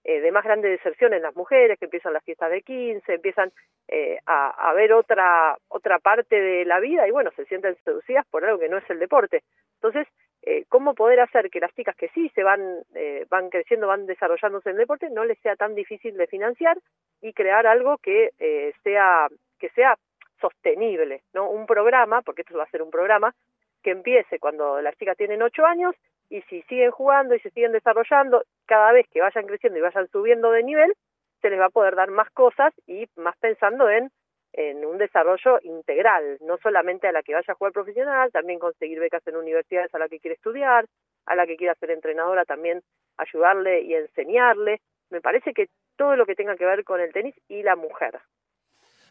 eh, 0.03 0.19
de 0.19 0.31
más 0.31 0.43
grande 0.43 0.67
deserción 0.67 1.13
en 1.13 1.21
las 1.21 1.35
mujeres, 1.35 1.79
que 1.79 1.85
empiezan 1.85 2.13
las 2.13 2.23
fiestas 2.23 2.51
de 2.51 2.61
15, 2.61 3.13
empiezan 3.13 3.51
eh, 3.87 4.19
a, 4.25 4.73
ver 4.73 4.91
otra, 4.93 5.57
otra 5.69 5.99
parte 5.99 6.35
de 6.39 6.65
la 6.65 6.79
vida 6.79 7.07
y 7.07 7.11
bueno, 7.11 7.31
se 7.35 7.45
sienten 7.45 7.77
seducidas 7.85 8.25
por 8.27 8.43
algo 8.43 8.59
que 8.59 8.69
no 8.69 8.77
es 8.77 8.89
el 8.89 8.99
deporte. 8.99 9.43
Entonces, 9.75 10.07
eh, 10.43 10.65
¿cómo 10.69 10.95
poder 10.95 11.19
hacer 11.19 11.49
que 11.51 11.59
las 11.59 11.73
chicas 11.75 11.95
que 11.95 12.09
sí 12.09 12.29
se 12.33 12.43
van, 12.43 12.61
eh, 12.95 13.25
van 13.29 13.49
creciendo, 13.49 13.87
van 13.87 14.07
desarrollándose 14.07 14.69
en 14.69 14.75
el 14.75 14.81
deporte, 14.81 15.09
no 15.11 15.23
les 15.23 15.39
sea 15.39 15.55
tan 15.55 15.75
difícil 15.75 16.17
de 16.17 16.27
financiar 16.27 16.77
y 17.21 17.33
crear 17.33 17.67
algo 17.67 17.97
que 17.99 18.31
eh, 18.39 18.73
sea, 18.83 19.27
que 19.59 19.69
sea 19.69 19.95
sostenible, 20.39 21.21
¿no? 21.33 21.47
Un 21.49 21.67
programa, 21.67 22.23
porque 22.23 22.41
esto 22.41 22.57
va 22.57 22.63
a 22.63 22.71
ser 22.71 22.81
un 22.81 22.89
programa, 22.89 23.35
que 23.81 23.91
empiece 23.91 24.39
cuando 24.39 24.81
las 24.81 24.95
chicas 24.97 25.17
tienen 25.17 25.41
ocho 25.41 25.65
años 25.65 25.95
y 26.29 26.41
si 26.43 26.61
siguen 26.63 26.91
jugando 26.91 27.35
y 27.35 27.39
se 27.39 27.49
siguen 27.51 27.73
desarrollando, 27.73 28.43
cada 28.65 28.91
vez 28.91 29.05
que 29.11 29.21
vayan 29.21 29.45
creciendo 29.45 29.79
y 29.79 29.81
vayan 29.81 30.07
subiendo 30.07 30.51
de 30.51 30.63
nivel, 30.63 30.93
se 31.41 31.49
les 31.49 31.59
va 31.59 31.65
a 31.65 31.69
poder 31.69 31.95
dar 31.95 32.09
más 32.09 32.29
cosas 32.31 32.73
y 32.87 33.07
más 33.17 33.35
pensando 33.37 33.89
en, 33.89 34.09
en 34.53 34.85
un 34.85 34.97
desarrollo 34.97 35.59
integral, 35.63 36.37
no 36.41 36.57
solamente 36.57 37.07
a 37.07 37.11
la 37.11 37.23
que 37.23 37.33
vaya 37.33 37.51
a 37.51 37.55
jugar 37.55 37.73
profesional, 37.73 38.31
también 38.31 38.59
conseguir 38.59 38.99
becas 38.99 39.25
en 39.27 39.35
universidades 39.35 39.93
a 39.93 39.99
la 39.99 40.07
que 40.07 40.19
quiere 40.19 40.35
estudiar, 40.35 40.85
a 41.25 41.35
la 41.35 41.45
que 41.45 41.57
quiera 41.57 41.75
ser 41.75 41.91
entrenadora 41.91 42.45
también 42.45 42.81
ayudarle 43.17 43.81
y 43.81 43.95
enseñarle. 43.95 44.79
Me 45.09 45.21
parece 45.21 45.53
que 45.53 45.67
todo 45.97 46.15
lo 46.15 46.25
que 46.25 46.35
tenga 46.35 46.55
que 46.55 46.65
ver 46.65 46.83
con 46.83 46.99
el 46.99 47.13
tenis 47.13 47.35
y 47.47 47.63
la 47.63 47.75
mujer. 47.75 48.19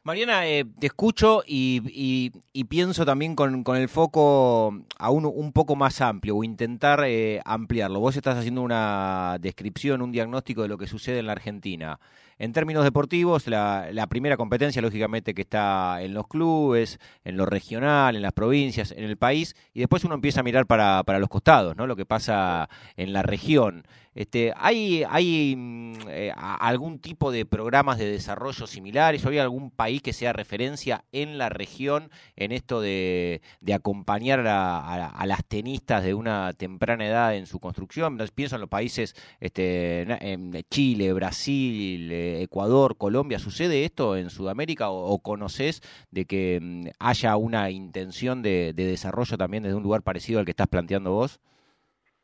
Mariana, 0.02 0.46
eh, 0.46 0.64
te 0.78 0.86
escucho 0.86 1.42
y, 1.46 2.30
pienso 2.70 3.04
también 3.04 3.36
con, 3.36 3.76
el 3.76 3.88
foco 3.90 4.74
aún 4.98 5.26
un 5.26 5.52
poco 5.52 5.76
más 5.76 6.00
amplio 6.00 6.36
o 6.36 6.44
intentar 6.44 7.04
eh, 7.04 7.40
ampliarlo. 7.44 8.00
Vos 8.00 8.16
estás 8.16 8.38
haciendo 8.38 8.62
una 8.62 9.36
descripción, 9.40 10.00
un 10.00 10.10
diagnóstico 10.10 10.62
de 10.62 10.68
lo 10.68 10.78
que 10.78 10.86
sucede 10.86 11.18
en 11.18 11.26
la 11.26 11.32
Argentina. 11.32 12.00
En 12.38 12.54
términos 12.54 12.84
deportivos, 12.84 13.46
la, 13.46 14.06
primera 14.08 14.38
competencia, 14.38 14.80
lógicamente, 14.80 15.34
que 15.34 15.42
está 15.42 16.00
en 16.00 16.14
los 16.14 16.26
clubes, 16.26 16.98
en 17.22 17.36
lo 17.36 17.44
regional, 17.44 18.16
en 18.16 18.22
las 18.22 18.32
provincias, 18.32 18.92
en 18.92 19.04
el 19.04 19.18
país, 19.18 19.54
y 19.74 19.80
después 19.80 20.04
uno 20.04 20.14
empieza 20.14 20.40
a 20.40 20.42
mirar 20.42 20.64
para, 20.64 21.02
para 21.04 21.18
los 21.18 21.28
costados, 21.28 21.76
¿no? 21.76 21.86
Lo 21.86 21.96
que 21.96 22.06
pasa 22.06 22.70
en 22.96 23.12
la 23.12 23.22
región. 23.22 23.84
Este, 24.12 24.52
¿Hay, 24.56 25.04
hay 25.08 25.54
mm, 25.56 25.92
eh, 26.08 26.32
algún 26.34 26.98
tipo 26.98 27.30
de 27.30 27.46
programas 27.46 27.96
de 27.98 28.10
desarrollo 28.10 28.66
similares? 28.66 29.24
¿Hay 29.24 29.38
algún 29.38 29.70
país 29.70 29.89
que 29.98 30.12
sea 30.12 30.32
referencia 30.32 31.02
en 31.10 31.38
la 31.38 31.48
región 31.48 32.10
en 32.36 32.52
esto 32.52 32.80
de, 32.80 33.40
acompañar 33.74 34.44
a, 34.46 35.24
las 35.26 35.44
tenistas 35.48 36.04
de 36.04 36.14
una 36.14 36.52
temprana 36.52 37.08
edad 37.08 37.34
en 37.34 37.46
su 37.46 37.58
construcción? 37.58 38.16
pienso 38.32 38.54
en 38.54 38.60
los 38.60 38.70
países 38.70 39.14
este, 39.40 40.02
en 40.02 40.52
Chile, 40.70 41.12
Brasil, 41.12 42.12
eh, 42.12 42.42
Ecuador, 42.42 42.96
Colombia. 42.96 43.40
¿Sucede 43.40 43.84
esto 43.84 44.16
en 44.16 44.30
Sudamérica 44.30 44.90
o, 44.90 45.18
conoces 45.18 45.82
de 46.12 46.24
que 46.26 46.60
mm, 46.62 46.86
haya 47.00 47.36
una 47.36 47.70
intención 47.70 48.42
de 48.42 48.72
desarrollo 48.74 49.36
también 49.36 49.64
desde 49.64 49.76
un 49.76 49.82
lugar 49.82 50.02
parecido 50.02 50.38
al 50.38 50.44
que 50.44 50.52
estás 50.52 50.68
planteando 50.68 51.10
vos? 51.10 51.40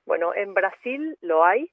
Bueno, 0.06 0.32
en 0.34 0.54
Brasil 0.54 1.18
lo 1.20 1.44
hay. 1.44 1.70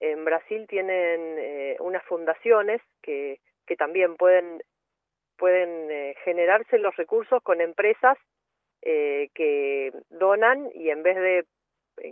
En 0.00 0.24
Brasil 0.24 0.66
tienen 0.68 1.38
eh, 1.38 1.76
unas 1.80 2.04
fundaciones 2.04 2.80
que, 3.02 3.40
que 3.66 3.76
también 3.76 4.16
pueden, 4.16 4.62
pueden 5.40 5.90
eh, 5.90 6.14
generarse 6.22 6.78
los 6.78 6.94
recursos 6.96 7.42
con 7.42 7.62
empresas 7.62 8.18
eh, 8.82 9.30
que 9.34 9.90
donan 10.10 10.70
y 10.74 10.90
en 10.90 11.02
vez 11.02 11.16
de 11.16 11.44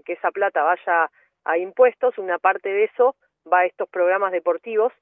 que 0.04 0.14
esa 0.14 0.30
plata 0.30 0.62
vaya 0.62 1.10
a 1.44 1.58
impuestos, 1.58 2.16
una 2.18 2.38
parte 2.38 2.70
de 2.70 2.84
eso 2.84 3.14
va 3.50 3.60
a 3.60 3.66
estos 3.66 3.88
programas 3.90 4.32
deportivos 4.32 4.92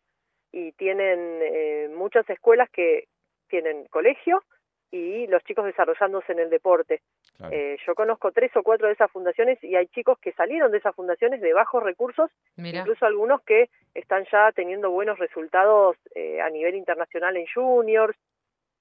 y 0.53 0.73
tienen 0.73 1.95
muchas 1.95 2.29
escuelas 2.29 2.69
que 2.71 3.05
tienen 3.49 3.87
colegio 3.87 4.43
y 4.91 5.27
los 5.29 5.43
chicos 5.45 5.65
desarrollándose 5.65 6.33
en 6.33 6.41
el 6.41 6.51
deporte. 6.51 7.03
Eh, 7.51 7.77
yo 7.87 7.95
conozco 7.95 8.33
tres 8.33 8.55
o 8.57 8.63
cuatro 8.63 8.87
de 8.87 8.95
esas 8.95 9.11
fundaciones 9.11 9.63
y 9.63 9.77
hay 9.77 9.87
chicos 9.89 10.19
que 10.19 10.33
salieron 10.33 10.73
de 10.73 10.79
esas 10.79 10.95
fundaciones 10.95 11.41
de 11.41 11.53
bajos 11.53 11.83
recursos, 11.83 12.31
incluso 12.57 13.05
algunos 13.05 13.43
que 13.43 13.69
están 13.95 14.25
ya 14.33 14.53
teniendo 14.53 14.91
buenos 14.91 15.19
resultados 15.19 15.97
eh, 16.15 16.41
a 16.41 16.49
nivel 16.51 16.75
internacional 16.75 17.37
en 17.37 17.47
juniors. 17.53 18.17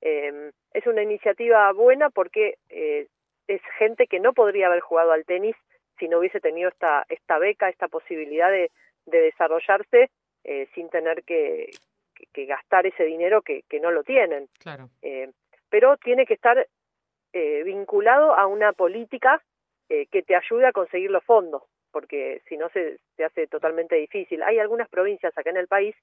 Eh, 0.02 0.52
es 0.74 0.88
una 0.88 1.04
iniciativa 1.04 1.72
buena 1.74 2.10
porque 2.10 2.56
eh, 2.70 3.08
es 3.48 3.62
gente 3.78 4.08
que 4.08 4.20
no 4.20 4.34
podría 4.34 4.68
haber 4.68 4.82
jugado 4.82 5.12
al 5.12 5.26
tenis 5.26 5.56
si 6.00 6.08
no 6.08 6.20
hubiese 6.20 6.40
tenido 6.40 6.70
esta, 6.70 7.06
esta 7.10 7.38
beca, 7.40 7.70
esta 7.70 7.88
posibilidad 7.88 8.52
de, 8.52 8.72
de 9.06 9.22
desarrollarse 9.22 10.10
eh, 10.44 10.68
sin 10.76 10.90
tener 10.90 11.24
que, 11.24 11.72
que, 12.34 12.46
gastar 12.46 12.86
ese 12.86 13.04
dinero 13.04 13.42
que, 13.42 13.64
que 13.70 13.80
no 13.80 13.92
lo 13.92 14.04
tienen. 14.04 14.48
Claro. 14.60 14.90
Eh, 15.02 15.32
pero 15.70 15.98
tiene 15.98 16.26
que 16.26 16.36
estar 16.36 16.68
eh, 17.36 17.63
vinculado 17.63 18.34
a 18.34 18.48
una 18.48 18.74
política 18.74 19.42
eh, 19.89 20.08
que 20.08 20.24
te 20.24 20.36
ayude 20.36 20.65
a 20.65 20.72
conseguir 20.72 21.12
los 21.12 21.24
fondos, 21.24 21.63
porque 21.92 22.42
si 22.48 22.58
no 22.58 22.70
se, 22.70 22.98
se 23.18 23.25
hace 23.25 23.46
totalmente 23.48 23.96
difícil. 23.96 24.42
Hay 24.42 24.58
algunas 24.58 24.89
provincias 24.89 25.38
acá 25.38 25.50
en 25.50 25.58
el 25.58 25.68
país 25.68 25.96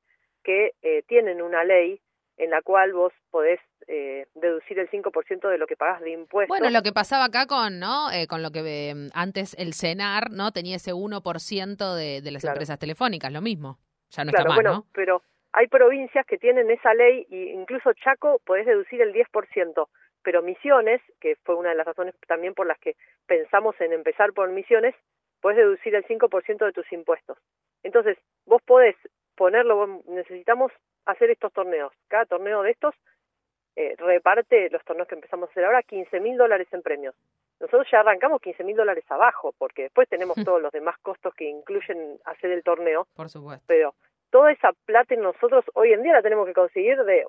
que 0.45 0.73
eh, 0.83 1.03
tienen 1.09 1.41
una 1.41 1.65
ley 1.65 2.01
en 2.37 2.51
la 2.51 2.61
cual 2.61 2.93
vos 2.93 3.13
podés 3.31 3.61
eh, 3.89 4.27
deducir 4.35 4.79
el 4.79 4.91
5% 4.91 5.49
de 5.49 5.59
lo 5.59 5.67
que 5.67 5.77
pagás 5.77 6.01
de 6.03 6.11
impuestos. 6.11 6.49
Bueno, 6.49 6.71
lo 6.71 6.83
que 6.83 6.93
pasaba 6.93 7.25
acá 7.25 7.47
con, 7.47 7.79
¿no? 7.79 8.11
Eh, 8.11 8.27
con 8.27 8.43
lo 8.43 8.51
que 8.51 8.91
eh, 8.91 8.95
antes 9.15 9.55
el 9.59 9.75
CENAR, 9.75 10.31
¿no? 10.31 10.53
Tenía 10.53 10.77
ese 10.77 10.93
1% 10.93 11.95
de, 11.95 12.21
de 12.21 12.31
las 12.31 12.45
empresas 12.45 12.79
telefónicas, 12.79 13.33
lo 13.33 13.41
mismo. 13.41 13.79
Ya 14.11 14.25
no 14.25 14.33
claro, 14.33 14.51
está 14.51 14.55
bueno, 14.55 14.73
¿no? 14.75 14.87
pero 14.93 15.23
hay 15.53 15.69
provincias 15.69 16.27
que 16.27 16.39
tienen 16.39 16.71
esa 16.71 16.93
ley 16.95 17.27
y 17.31 17.51
incluso 17.51 17.93
Chaco 17.95 18.41
podés 18.45 18.67
deducir 18.67 19.01
el 19.01 19.13
10%, 19.13 19.89
pero 20.23 20.43
Misiones, 20.43 21.01
que 21.21 21.37
fue 21.45 21.55
una 21.55 21.71
de 21.71 21.75
las 21.77 21.87
razones 21.87 22.15
también 22.27 22.55
por 22.55 22.67
las 22.67 22.79
que 22.79 22.97
pensamos 23.27 23.81
en 23.81 23.93
empezar 23.93 24.33
por 24.33 24.49
Misiones, 24.51 24.95
podés 25.41 25.59
deducir 25.59 25.95
el 25.95 26.05
5% 26.07 26.65
de 26.65 26.73
tus 26.73 26.91
impuestos. 26.93 27.39
Entonces, 27.83 28.17
vos 28.47 28.63
podés 28.63 28.97
ponerlo, 29.37 30.03
necesitamos 30.07 30.73
hacer 31.05 31.31
estos 31.31 31.53
torneos. 31.53 31.93
Cada 32.09 32.27
torneo 32.27 32.63
de 32.63 32.71
estos 32.71 32.95
eh, 33.75 33.95
reparte 33.99 34.69
los 34.71 34.85
torneos 34.85 35.09
que 35.09 35.15
empezamos 35.15 35.49
a 35.49 35.53
hacer 35.53 35.65
ahora 35.65 35.83
15 35.83 36.21
mil 36.21 36.37
dólares 36.37 36.69
en 36.73 36.83
premios. 36.83 37.15
Nosotros 37.59 37.89
ya 37.91 38.01
arrancamos 38.01 38.41
15 38.41 38.65
mil 38.65 38.77
dólares 38.77 39.05
abajo, 39.09 39.55
porque 39.57 39.83
después 39.83 40.09
tenemos 40.09 40.37
todos 40.45 40.61
los 40.61 40.73
demás 40.73 40.97
costos 41.01 41.35
que 41.35 41.49
incluyen 41.49 42.19
hacer 42.25 42.51
el 42.51 42.63
torneo. 42.63 43.07
Por 43.15 43.29
supuesto. 43.29 43.65
Pero 43.67 43.95
toda 44.33 44.51
esa 44.51 44.73
plata 44.87 45.15
nosotros 45.15 45.65
hoy 45.75 45.93
en 45.93 46.03
día 46.03 46.15
la 46.15 46.23
tenemos 46.23 46.47
que 46.47 46.55
conseguir 46.55 46.97
de, 47.05 47.23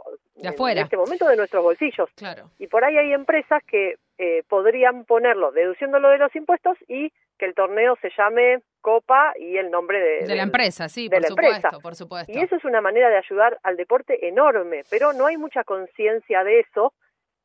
afuera. 0.48 0.80
en 0.80 0.86
este 0.86 0.98
momento 0.98 1.28
de 1.28 1.36
nuestros 1.36 1.62
bolsillos. 1.62 2.10
Claro. 2.16 2.50
Y 2.58 2.68
por 2.68 2.84
ahí 2.86 2.98
hay 2.98 3.12
empresas 3.12 3.62
que 3.68 3.98
eh, 4.18 4.44
podrían 4.48 5.04
ponerlo 5.04 5.52
deduciéndolo 5.52 6.10
de 6.10 6.18
los 6.18 6.34
impuestos 6.36 6.78
y 6.88 7.12
que 7.38 7.46
el 7.46 7.54
torneo 7.54 7.98
se 8.02 8.10
llame 8.18 8.62
Copa 8.80 9.34
y 9.38 9.58
el 9.58 9.70
nombre 9.70 10.00
de, 10.00 10.28
de 10.28 10.36
la 10.36 10.44
empresa, 10.44 10.88
sí, 10.88 11.10
por 11.10 11.24
supuesto, 11.26 11.80
por 11.82 11.96
supuesto. 11.96 12.32
Y 12.32 12.40
eso 12.40 12.56
es 12.56 12.64
una 12.64 12.80
manera 12.80 13.10
de 13.10 13.18
ayudar 13.18 13.60
al 13.64 13.76
deporte 13.76 14.28
enorme, 14.28 14.84
pero 14.90 15.12
no 15.14 15.26
hay 15.26 15.38
mucha 15.38 15.64
conciencia 15.64 16.44
de 16.44 16.62
eso 16.62 16.94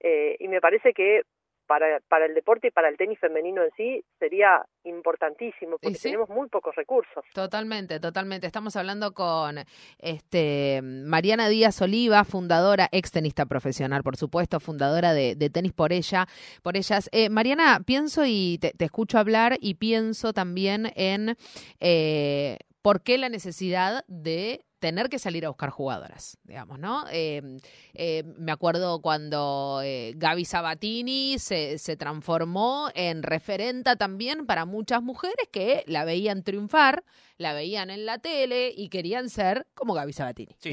eh, 0.00 0.36
y 0.38 0.46
me 0.46 0.60
parece 0.60 0.92
que 0.92 1.22
para, 1.68 2.00
para 2.08 2.24
el 2.24 2.34
deporte 2.34 2.68
y 2.68 2.70
para 2.70 2.88
el 2.88 2.96
tenis 2.96 3.18
femenino 3.20 3.62
en 3.62 3.70
sí 3.76 4.02
sería 4.18 4.64
importantísimo 4.84 5.78
porque 5.78 5.98
tenemos 5.98 6.28
muy 6.30 6.48
pocos 6.48 6.74
recursos. 6.74 7.24
Totalmente, 7.34 8.00
totalmente. 8.00 8.46
Estamos 8.46 8.74
hablando 8.74 9.12
con 9.12 9.58
este 9.98 10.80
Mariana 10.82 11.48
Díaz 11.48 11.80
Oliva, 11.82 12.24
fundadora, 12.24 12.88
ex 12.90 13.12
tenista 13.12 13.44
profesional, 13.46 14.02
por 14.02 14.16
supuesto, 14.16 14.58
fundadora 14.60 15.12
de, 15.12 15.36
Tenis 15.50 15.72
por 15.72 15.92
ella, 15.92 16.26
por 16.62 16.76
ellas. 16.76 17.08
Eh, 17.12 17.28
Mariana, 17.28 17.80
pienso 17.84 18.24
y 18.26 18.58
te, 18.58 18.72
escucho 18.78 19.18
hablar 19.18 19.58
y 19.60 19.74
pienso 19.74 20.32
también 20.32 20.90
en 20.96 21.36
eh, 21.80 22.58
por 22.80 23.02
qué 23.02 23.18
la 23.18 23.28
necesidad 23.28 24.04
de 24.08 24.64
tener 24.78 25.08
que 25.08 25.18
salir 25.18 25.44
a 25.44 25.48
buscar 25.48 25.70
jugadoras, 25.70 26.38
digamos, 26.44 26.78
¿no? 26.78 27.04
Em, 27.10 27.58
eh, 27.94 28.22
me 28.36 28.52
acuerdo 28.52 29.00
cuando 29.00 29.80
eh, 29.82 30.12
Gaby 30.16 30.44
Sabatini 30.44 31.38
se, 31.38 31.78
se, 31.78 31.96
transformó 31.96 32.88
en 32.94 33.22
referenta 33.22 33.96
también 33.96 34.46
para 34.46 34.64
muchas 34.64 35.02
mujeres 35.02 35.48
que 35.50 35.84
la 35.86 36.04
veían 36.04 36.42
triunfar, 36.42 37.04
la 37.36 37.52
veían 37.52 37.90
en 37.90 38.06
la 38.06 38.18
tele 38.18 38.72
y 38.76 38.88
querían 38.88 39.28
ser 39.30 39.66
como 39.74 39.94
Gaby 39.94 40.12
Sabatini. 40.12 40.54
Sí, 40.58 40.72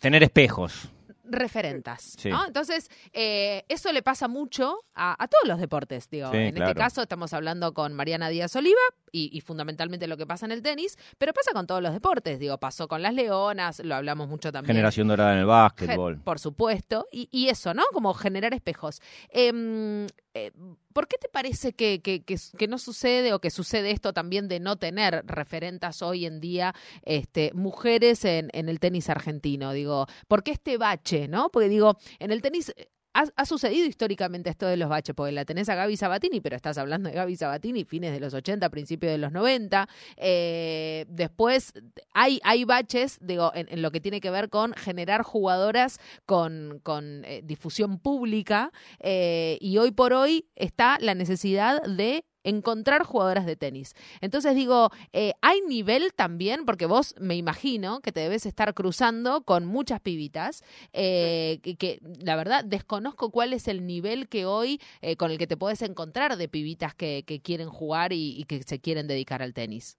tener 0.00 0.22
espejos 0.22 0.90
referentas. 1.32 2.16
¿no? 2.24 2.46
Entonces, 2.46 2.90
eh, 3.12 3.64
eso 3.68 3.92
le 3.92 4.02
pasa 4.02 4.28
mucho 4.28 4.78
a, 4.94 5.16
todos 5.28 5.48
los 5.48 5.58
deportes. 5.58 6.08
Digo. 6.10 6.32
en 6.32 6.56
este 6.56 6.74
caso 6.74 7.02
estamos 7.02 7.32
hablando 7.32 7.72
con 7.74 7.94
Mariana 7.94 8.28
Díaz 8.28 8.54
Oliva 8.56 8.80
y, 9.12 9.40
fundamentalmente 9.42 10.06
lo 10.06 10.16
que 10.16 10.26
pasa 10.26 10.46
en 10.46 10.52
el 10.52 10.62
tenis, 10.62 10.96
pero 11.18 11.32
pasa 11.32 11.52
con 11.52 11.66
todos 11.66 11.82
los 11.82 11.92
deportes. 11.92 12.38
Digo, 12.38 12.58
pasó 12.58 12.88
con 12.88 13.02
las 13.02 13.14
leonas, 13.14 13.80
lo 13.80 13.94
hablamos 13.94 14.28
mucho 14.28 14.50
también. 14.52 14.74
Generación 14.74 15.08
dorada 15.08 15.34
en 15.34 15.40
el 15.40 15.46
básquetbol. 15.46 16.20
Por 16.20 16.38
supuesto. 16.38 17.06
Y, 17.12 17.48
eso, 17.48 17.74
¿no? 17.74 17.82
Como 17.92 18.14
generar 18.14 18.54
espejos. 18.54 19.00
Em, 19.28 20.06
eh, 20.34 20.52
¿por 20.92 21.08
qué 21.08 21.18
te 21.18 21.28
parece 21.28 21.72
que, 21.74 22.24
no 22.68 22.78
sucede 22.78 23.32
o 23.32 23.40
que 23.40 23.50
sucede 23.50 23.90
esto 23.90 24.12
también 24.12 24.48
de 24.48 24.60
no 24.60 24.76
tener 24.76 25.24
referentas 25.26 26.02
hoy 26.02 26.26
en 26.26 26.40
día 26.40 26.74
este, 27.02 27.52
mujeres 27.54 28.24
en, 28.24 28.48
en 28.52 28.68
el 28.68 28.80
tenis 28.80 29.08
argentino? 29.10 29.72
Digo, 29.72 30.06
¿por 30.28 30.42
qué 30.42 30.52
este 30.52 30.78
bache, 30.78 31.28
no? 31.28 31.50
Porque 31.50 31.68
digo, 31.68 31.98
en 32.18 32.30
el 32.30 32.42
tenis 32.42 32.72
ha, 33.14 33.44
sucedido 33.46 33.86
históricamente 33.86 34.50
esto 34.50 34.66
de 34.66 34.76
los 34.76 34.88
baches, 34.88 35.14
porque 35.14 35.32
la 35.32 35.44
tenés 35.44 35.68
a 35.68 35.74
Gaby 35.74 35.96
Sabatini, 35.96 36.40
pero 36.40 36.56
estás 36.56 36.78
hablando 36.78 37.08
de 37.08 37.14
Gaby 37.14 37.36
Sabatini, 37.36 37.84
fines 37.84 38.12
de 38.12 38.20
los 38.20 38.34
80, 38.34 38.68
principios 38.70 39.12
de 39.12 39.18
los 39.18 39.32
90. 39.32 39.88
Eh, 40.16 41.04
después 41.08 41.72
hay, 42.14 42.40
hay 42.44 42.64
baches, 42.64 43.18
digo, 43.20 43.52
en, 43.54 43.82
lo 43.82 43.90
que 43.90 44.00
tiene 44.00 44.20
que 44.20 44.30
ver 44.30 44.48
con 44.48 44.72
generar 44.74 45.22
jugadoras 45.22 45.98
con, 46.26 46.80
con 46.82 47.24
eh, 47.24 47.42
difusión 47.44 47.98
pública, 47.98 48.72
eh, 49.00 49.58
y 49.60 49.78
hoy 49.78 49.90
por 49.90 50.12
hoy 50.12 50.46
está 50.56 50.98
la 51.00 51.14
necesidad 51.14 51.82
de 51.82 52.24
encontrar 52.44 53.02
jugadoras 53.02 53.46
de 53.46 53.56
tenis. 53.56 53.94
Entonces 54.20 54.54
digo, 54.54 54.90
eh, 55.12 55.32
¿hay 55.42 55.60
nivel 55.62 56.12
también? 56.14 56.64
Porque 56.64 56.86
vos 56.86 57.14
me 57.20 57.36
imagino 57.36 58.00
que 58.00 58.12
te 58.12 58.20
debes 58.20 58.46
estar 58.46 58.74
cruzando 58.74 59.42
con 59.44 59.64
muchas 59.66 60.00
pibitas, 60.00 60.62
eh, 60.92 61.58
que, 61.62 61.98
la 62.24 62.36
verdad 62.36 62.64
desconozco 62.64 63.30
cuál 63.30 63.52
es 63.52 63.68
el 63.68 63.86
nivel 63.86 64.28
que 64.28 64.46
hoy 64.46 64.80
eh, 65.00 65.16
con 65.16 65.30
el 65.30 65.38
que 65.38 65.46
te 65.46 65.56
puedes 65.56 65.82
encontrar 65.82 66.36
de 66.36 66.48
pibitas 66.48 66.94
que, 66.94 67.24
quieren 67.42 67.68
jugar 67.68 68.12
y, 68.12 68.44
que 68.48 68.62
se 68.62 68.80
quieren 68.80 69.08
dedicar 69.08 69.42
al 69.42 69.54
tenis. 69.54 69.98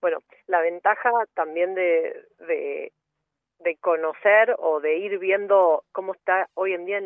Bueno, 0.00 0.18
la 0.46 0.60
ventaja 0.60 1.10
también 1.34 1.74
de, 1.74 2.24
de, 2.38 2.92
conocer 3.80 4.54
o 4.58 4.80
de 4.80 4.98
ir 4.98 5.18
viendo 5.18 5.84
cómo 5.92 6.12
está 6.12 6.48
hoy 6.54 6.74
en 6.74 6.84
día 6.84 7.00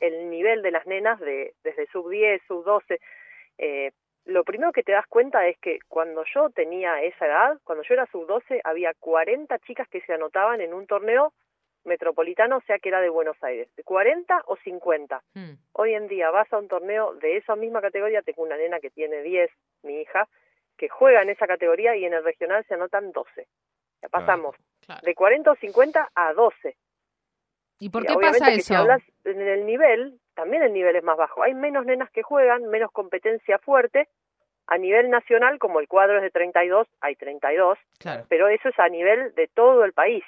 el 0.00 0.30
nivel 0.30 0.60
de 0.62 0.70
las 0.72 0.86
nenas 0.86 1.20
de, 1.20 1.54
desde 1.62 1.86
sub 1.86 2.10
10, 2.10 2.42
sub 2.48 2.64
12, 2.64 3.00
eh, 3.60 3.92
lo 4.24 4.42
primero 4.42 4.72
que 4.72 4.82
te 4.82 4.92
das 4.92 5.06
cuenta 5.06 5.46
es 5.46 5.58
que 5.58 5.80
cuando 5.86 6.24
yo 6.34 6.48
tenía 6.50 7.02
esa 7.02 7.26
edad, 7.26 7.58
cuando 7.64 7.84
yo 7.84 7.94
era 7.94 8.06
sub-12, 8.06 8.60
había 8.64 8.94
40 8.98 9.58
chicas 9.60 9.86
que 9.88 10.00
se 10.00 10.14
anotaban 10.14 10.62
en 10.62 10.72
un 10.72 10.86
torneo 10.86 11.34
metropolitano, 11.84 12.58
o 12.58 12.60
sea 12.62 12.78
que 12.78 12.88
era 12.88 13.00
de 13.00 13.10
Buenos 13.10 13.36
Aires, 13.42 13.68
de 13.76 13.82
40 13.82 14.44
o 14.46 14.56
50. 14.56 15.22
Hmm. 15.34 15.52
Hoy 15.72 15.94
en 15.94 16.08
día 16.08 16.30
vas 16.30 16.50
a 16.52 16.58
un 16.58 16.68
torneo 16.68 17.14
de 17.14 17.36
esa 17.36 17.54
misma 17.54 17.82
categoría, 17.82 18.22
tengo 18.22 18.42
una 18.42 18.56
nena 18.56 18.80
que 18.80 18.90
tiene 18.90 19.22
10, 19.22 19.50
mi 19.82 20.00
hija, 20.00 20.26
que 20.78 20.88
juega 20.88 21.22
en 21.22 21.30
esa 21.30 21.46
categoría 21.46 21.96
y 21.96 22.04
en 22.06 22.14
el 22.14 22.24
regional 22.24 22.64
se 22.66 22.74
anotan 22.74 23.12
12. 23.12 23.46
Ya 24.02 24.08
pasamos 24.08 24.56
de 25.02 25.14
40 25.14 25.52
o 25.52 25.54
50 25.56 26.10
a 26.14 26.32
12. 26.32 26.76
¿Y 27.80 27.88
por 27.88 28.06
qué 28.06 28.14
pasa 28.14 28.52
eso? 28.52 28.62
si 28.62 28.74
hablas 28.74 29.02
en 29.24 29.40
el 29.40 29.66
nivel, 29.66 30.20
también 30.34 30.62
el 30.62 30.72
nivel 30.72 30.96
es 30.96 31.02
más 31.02 31.16
bajo. 31.16 31.42
Hay 31.42 31.54
menos 31.54 31.86
nenas 31.86 32.10
que 32.10 32.22
juegan, 32.22 32.68
menos 32.68 32.92
competencia 32.92 33.58
fuerte. 33.58 34.06
A 34.66 34.78
nivel 34.78 35.10
nacional, 35.10 35.58
como 35.58 35.80
el 35.80 35.88
cuadro 35.88 36.18
es 36.18 36.22
de 36.22 36.30
32, 36.30 36.86
hay 37.00 37.16
32, 37.16 37.78
claro. 37.98 38.26
pero 38.28 38.48
eso 38.48 38.68
es 38.68 38.78
a 38.78 38.88
nivel 38.88 39.34
de 39.34 39.48
todo 39.48 39.84
el 39.84 39.92
país. 39.92 40.22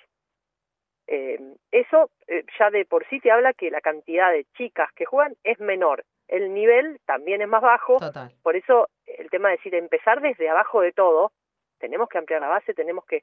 Eh, 1.06 1.38
eso 1.70 2.10
eh, 2.26 2.44
ya 2.58 2.70
de 2.70 2.84
por 2.86 3.06
sí 3.08 3.20
te 3.20 3.30
habla 3.30 3.52
que 3.52 3.70
la 3.70 3.80
cantidad 3.80 4.32
de 4.32 4.46
chicas 4.56 4.90
que 4.96 5.04
juegan 5.04 5.36
es 5.44 5.60
menor. 5.60 6.04
El 6.28 6.54
nivel 6.54 7.00
también 7.04 7.42
es 7.42 7.48
más 7.48 7.60
bajo. 7.60 7.98
Por 8.42 8.56
eso 8.56 8.88
el 9.06 9.28
tema 9.28 9.50
de 9.50 9.56
decir 9.56 9.74
empezar 9.74 10.22
desde 10.22 10.48
abajo 10.48 10.80
de 10.80 10.92
todo, 10.92 11.32
tenemos 11.78 12.08
que 12.08 12.18
ampliar 12.18 12.40
la 12.40 12.48
base, 12.48 12.72
tenemos 12.72 13.04
que 13.04 13.22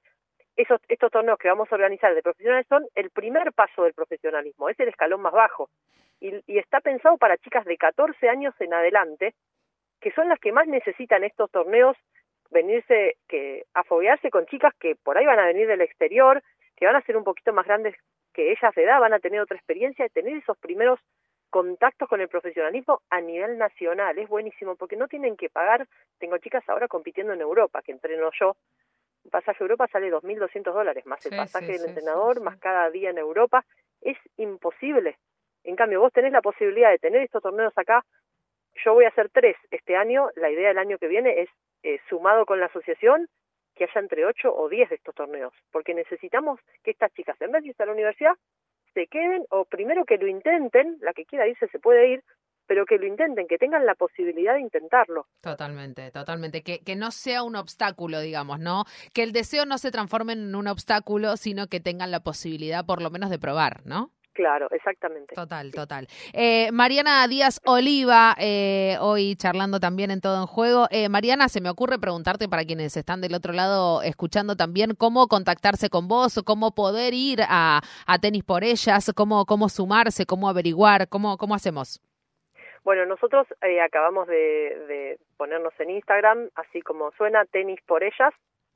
esos, 0.61 0.81
estos 0.89 1.09
torneos 1.09 1.39
que 1.39 1.47
vamos 1.47 1.71
a 1.71 1.75
organizar 1.75 2.13
de 2.13 2.21
profesionales 2.21 2.67
son 2.67 2.85
el 2.95 3.09
primer 3.11 3.53
paso 3.53 3.83
del 3.83 3.93
profesionalismo, 3.93 4.69
es 4.69 4.79
el 4.79 4.89
escalón 4.89 5.21
más 5.21 5.31
bajo 5.31 5.69
y, 6.19 6.57
está 6.57 6.81
pensado 6.81 7.17
para 7.17 7.37
chicas 7.37 7.63
de 7.63 7.77
14 7.77 8.27
años 8.27 8.53
en 8.59 8.73
adelante, 8.73 9.33
que 10.01 10.11
son 10.11 10.27
las 10.27 10.37
que 10.39 10.51
más 10.51 10.67
necesitan 10.67 11.23
estos 11.23 11.49
torneos 11.49 11.95
venirse, 12.51 13.15
que 13.27 13.63
a 13.73 13.83
foguearse 13.83 14.29
con 14.29 14.45
chicas 14.47 14.73
que 14.79 14.95
por 14.95 15.17
ahí 15.17 15.25
van 15.25 15.39
a 15.39 15.45
venir 15.45 15.67
del 15.67 15.81
exterior, 15.81 16.43
que 16.75 16.85
van 16.85 16.95
a 16.95 17.01
ser 17.01 17.15
un 17.15 17.23
poquito 17.23 17.53
más 17.53 17.65
grandes 17.65 17.95
que 18.33 18.51
ellas 18.51 18.75
de 18.75 18.83
edad, 18.83 18.99
van 18.99 19.13
a 19.13 19.19
tener 19.19 19.39
otra 19.39 19.55
experiencia, 19.55 20.03
de 20.03 20.09
tener 20.09 20.35
esos 20.37 20.57
primeros 20.57 20.99
contactos 21.49 22.09
con 22.09 22.21
el 22.21 22.27
profesionalismo 22.27 23.01
a 23.09 23.21
nivel 23.21 23.57
nacional. 23.57 24.17
Es 24.17 24.27
buenísimo 24.27 24.75
porque 24.75 24.95
no 24.95 25.07
tienen 25.07 25.35
que 25.37 25.49
pagar. 25.49 25.87
Tengo 26.19 26.37
chicas 26.37 26.67
ahora 26.67 26.87
compitiendo 26.87 27.33
en 27.33 27.41
Europa, 27.41 27.81
que 27.81 27.91
entreno 27.91 28.29
yo. 28.39 28.55
Un 29.29 29.31
pasaje 29.31 29.63
a 29.63 29.65
Europa 29.65 29.87
sale 29.91 30.11
2.200 30.11 30.73
dólares, 30.73 31.05
más 31.05 31.23
el 31.27 31.37
pasaje 31.37 31.73
del 31.73 31.89
entrenador, 31.89 32.41
más 32.41 32.57
cada 32.57 32.89
día 32.89 33.11
en 33.11 33.19
Europa. 33.19 33.63
Es 34.01 34.17
imposible. 34.37 35.19
En 35.63 35.75
cambio, 35.75 35.99
vos 35.99 36.11
tenés 36.11 36.31
la 36.31 36.41
posibilidad 36.41 36.89
de 36.89 36.97
tener 36.97 37.21
estos 37.21 37.43
torneos 37.43 37.71
acá. 37.77 38.03
Yo 38.83 38.95
voy 38.95 39.05
a 39.05 39.09
hacer 39.09 39.29
tres 39.29 39.55
este 39.69 39.95
año. 39.95 40.29
La 40.35 40.49
idea 40.49 40.69
del 40.69 40.79
año 40.79 40.97
que 40.97 41.07
viene 41.07 41.41
es, 41.41 41.49
eh, 41.83 41.99
sumado 42.09 42.47
con 42.47 42.59
la 42.59 42.65
asociación, 42.65 43.27
que 43.75 43.83
haya 43.83 44.01
entre 44.01 44.25
ocho 44.25 44.51
o 44.51 44.67
diez 44.67 44.89
de 44.89 44.95
estos 44.95 45.13
torneos, 45.13 45.53
porque 45.71 45.93
necesitamos 45.93 46.59
que 46.83 46.89
estas 46.89 47.13
chicas, 47.13 47.39
en 47.39 47.51
vez 47.51 47.61
de 47.61 47.69
irse 47.69 47.83
a 47.83 47.85
la 47.85 47.93
universidad, 47.93 48.33
se 48.95 49.05
queden 49.05 49.45
o 49.51 49.65
primero 49.65 50.05
que 50.05 50.17
lo 50.17 50.25
intenten, 50.25 50.97
la 51.01 51.13
que 51.13 51.25
quiera 51.25 51.47
irse 51.47 51.67
se 51.67 51.77
puede 51.77 52.07
ir, 52.07 52.23
pero 52.69 52.85
que 52.85 52.99
lo 52.99 53.07
intenten, 53.07 53.47
que 53.47 53.57
tengan 53.57 53.83
la 53.83 53.95
posibilidad 53.95 54.53
de 54.53 54.61
intentarlo. 54.61 55.25
Totalmente, 55.41 56.11
totalmente. 56.11 56.61
Que, 56.61 56.81
que 56.83 56.95
no 56.95 57.09
sea 57.09 57.41
un 57.41 57.55
obstáculo, 57.55 58.19
digamos, 58.19 58.59
¿no? 58.59 58.83
Que 59.11 59.23
el 59.23 59.31
deseo 59.31 59.65
no 59.65 59.79
se 59.79 59.89
transforme 59.89 60.33
en 60.33 60.53
un 60.53 60.67
obstáculo, 60.67 61.35
sino 61.35 61.65
que 61.65 61.79
tengan 61.79 62.11
la 62.11 62.19
posibilidad 62.19 62.85
por 62.85 63.01
lo 63.01 63.09
menos 63.09 63.31
de 63.31 63.39
probar, 63.39 63.81
¿no? 63.87 64.11
Claro, 64.33 64.67
exactamente. 64.69 65.33
Total, 65.33 65.71
total. 65.71 66.07
Eh, 66.31 66.71
Mariana 66.71 67.27
Díaz 67.27 67.59
Oliva, 67.65 68.35
eh, 68.37 68.97
hoy 69.01 69.35
charlando 69.35 69.79
también 69.79 70.11
en 70.11 70.21
Todo 70.21 70.39
en 70.39 70.45
Juego. 70.45 70.87
Eh, 70.91 71.09
Mariana, 71.09 71.49
se 71.49 71.61
me 71.61 71.71
ocurre 71.71 71.97
preguntarte 71.97 72.47
para 72.47 72.65
quienes 72.65 72.95
están 72.95 73.19
del 73.19 73.33
otro 73.33 73.51
lado 73.51 74.03
escuchando 74.03 74.55
también, 74.55 74.93
cómo 74.93 75.27
contactarse 75.27 75.89
con 75.89 76.07
vos, 76.07 76.39
cómo 76.45 76.75
poder 76.75 77.15
ir 77.15 77.41
a, 77.41 77.81
Tenis 78.21 78.43
por 78.43 78.63
Ellas, 78.63 79.11
cómo, 79.15 79.47
cómo 79.47 79.69
sumarse, 79.69 80.27
cómo 80.27 80.47
averiguar, 80.47 81.09
cómo, 81.09 81.35
cómo 81.37 81.55
hacemos. 81.55 81.99
Bueno, 82.89 83.05
nosotros 83.05 83.45
acabamos 83.83 84.25
de, 84.25 84.35
de, 84.87 85.19
ponernos 85.37 85.79
en 85.79 85.91
Instagram, 85.91 86.49
así 86.55 86.81
como 86.81 87.11
suena 87.11 87.45
Tenis 87.45 87.79
por 87.85 88.03
Ellas, 88.03 88.33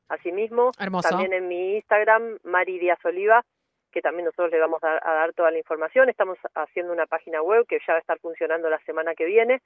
asimismo. 0.07 0.69
Hermoso. 0.79 1.09
También 1.09 1.33
en 1.33 1.47
mi 1.47 1.77
Instagram, 1.77 2.37
Mari 2.43 2.77
Díaz 2.77 3.03
Oliva 3.05 3.43
que 3.91 4.03
también 4.03 4.25
nosotros 4.25 4.51
le 4.51 4.59
vamos 4.59 4.83
a, 4.83 4.99
dar 5.01 5.33
toda 5.33 5.49
la 5.49 5.57
información. 5.57 6.09
Estamos 6.09 6.37
haciendo 6.53 6.93
una 6.93 7.07
página 7.07 7.41
web 7.41 7.65
que 7.67 7.79
ya 7.79 7.93
va 7.93 7.97
a 7.97 8.01
estar 8.01 8.19
funcionando 8.19 8.69
la 8.69 8.77
semana 8.85 9.15
que 9.15 9.25
viene 9.25 9.63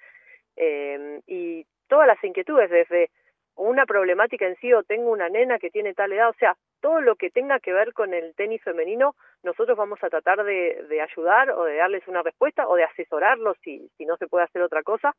eh, 0.56 1.20
y 1.28 1.66
todas 1.90 2.08
las 2.08 2.24
inquietudes 2.24 2.70
desde 2.70 3.10
una 3.58 3.86
problemática 3.86 4.48
en 4.48 4.56
sí 4.62 4.72
o 4.72 4.84
tengo 4.84 5.12
una 5.12 5.28
nena 5.28 5.60
que 5.60 5.72
tiene 5.72 5.94
tal 5.94 6.14
edad, 6.14 6.30
o 6.30 6.36
sea, 6.40 6.56
todo 6.82 7.02
lo 7.02 7.16
que 7.16 7.30
tenga 7.30 7.60
que 7.60 7.74
ver 7.74 7.94
con 7.94 8.14
el 8.14 8.34
tenis 8.36 8.62
femenino, 8.64 9.16
nosotros 9.44 9.78
vamos 9.78 10.04
a 10.04 10.10
tratar 10.10 10.44
de, 10.44 11.02
ayudar 11.02 11.52
o 11.52 11.64
de 11.64 11.76
darles 11.78 12.08
una 12.08 12.24
respuesta 12.24 12.68
o 12.68 12.76
de 12.76 12.84
asesorarlos 12.84 13.58
si, 13.64 13.90
no 14.00 14.18
se 14.18 14.28
puede 14.28 14.46
hacer 14.46 14.62
otra 14.62 14.84
cosa, 14.84 15.16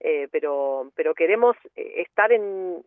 eh, 0.00 0.28
pero, 0.30 0.90
pero 0.94 1.14
queremos 1.14 1.56
eh, 1.76 2.02
estar 2.02 2.32
en, 2.32 2.82